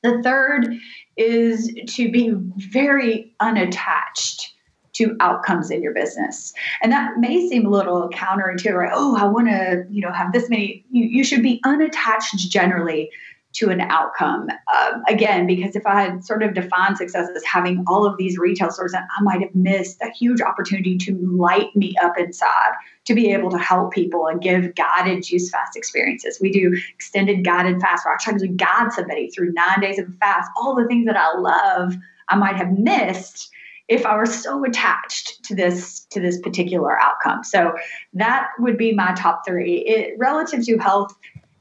[0.02, 0.76] The third
[1.16, 4.54] is to be very unattached
[4.94, 6.52] to outcomes in your business.
[6.82, 8.92] And that may seem a little counterintuitive right?
[8.92, 13.11] Oh i want to you know have this many you, you should be unattached generally
[13.55, 14.49] to an outcome.
[14.74, 18.38] Um, again, because if I had sort of defined success as having all of these
[18.38, 22.72] retail stores, I might have missed a huge opportunity to light me up inside
[23.07, 26.38] to be able to help people and give guided juice fast experiences.
[26.40, 30.14] We do extended guided fast where I try to guide somebody through nine days of
[30.20, 31.94] fast, all the things that I love,
[32.28, 33.51] I might have missed
[33.88, 37.42] if I were so attached to this to this particular outcome.
[37.42, 37.74] So
[38.12, 39.78] that would be my top three.
[39.78, 41.14] It, relative to health,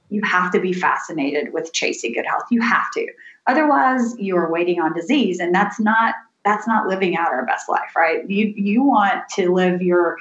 [0.09, 2.43] you have to be fascinated with chasing good health.
[2.49, 3.07] You have to.
[3.47, 7.95] Otherwise, you're waiting on disease, and that's not that's not living out our best life,
[7.95, 8.27] right?
[8.29, 10.17] You you want to live your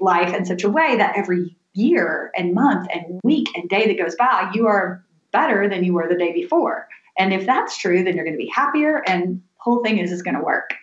[0.00, 4.02] life in such a way that every year and month and week and day that
[4.02, 6.88] goes by, you are better than you were the day before.
[7.18, 10.22] And if that's true, then you're going to be happier, and whole thing is is
[10.22, 10.74] going to work.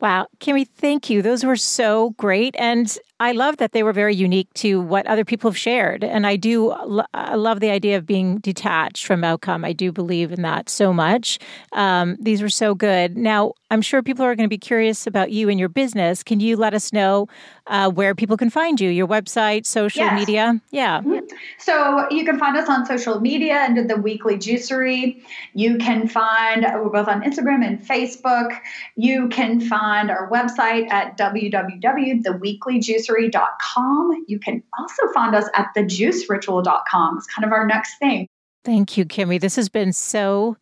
[0.00, 0.26] Wow.
[0.40, 1.22] Kimmye, thank you.
[1.22, 2.54] Those were so great.
[2.58, 6.04] And I love that they were very unique to what other people have shared.
[6.04, 6.72] And I do
[7.14, 9.64] I love the idea of being detached from outcome.
[9.64, 11.38] I do believe in that so much.
[11.72, 13.16] Um, these were so good.
[13.16, 16.22] Now, I'm sure people are going to be curious about you and your business.
[16.22, 17.26] Can you let us know
[17.66, 20.20] uh, where people can find you, your website, social yes.
[20.20, 20.60] media?
[20.70, 21.00] Yeah.
[21.00, 21.26] Mm-hmm.
[21.58, 25.20] So you can find us on social media under the Weekly Juicery.
[25.54, 28.56] You can find, we're both on Instagram and Facebook.
[28.94, 33.05] You can find our website at www.theweeklyjuicery.com.
[33.08, 37.18] You can also find us at thejuiceritual.com.
[37.18, 38.26] It's kind of our next thing.
[38.64, 39.40] Thank you, Kimmye.
[39.40, 40.56] This has been so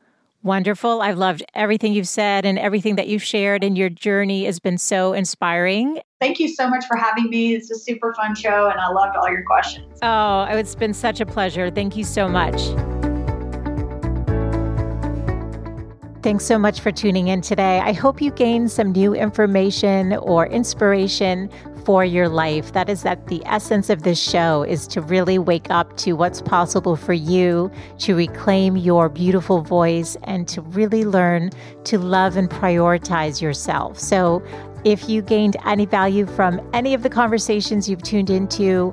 [0.44, 1.00] Wonderful.
[1.00, 4.76] I've loved everything you've said and everything that you've shared, and your journey has been
[4.76, 6.00] so inspiring.
[6.20, 7.54] Thank you so much for having me.
[7.54, 9.98] It's a super fun show, and I loved all your questions.
[10.02, 11.70] Oh, it's been such a pleasure.
[11.70, 12.60] Thank you so much.
[16.22, 17.80] Thanks so much for tuning in today.
[17.80, 21.48] I hope you gained some new information or inspiration
[21.84, 22.72] for your life.
[22.72, 26.42] That is that the essence of this show is to really wake up to what's
[26.42, 31.50] possible for you, to reclaim your beautiful voice, and to really learn
[31.84, 33.98] to love and prioritize yourself.
[33.98, 34.42] So,
[34.84, 38.92] if you gained any value from any of the conversations you've tuned into,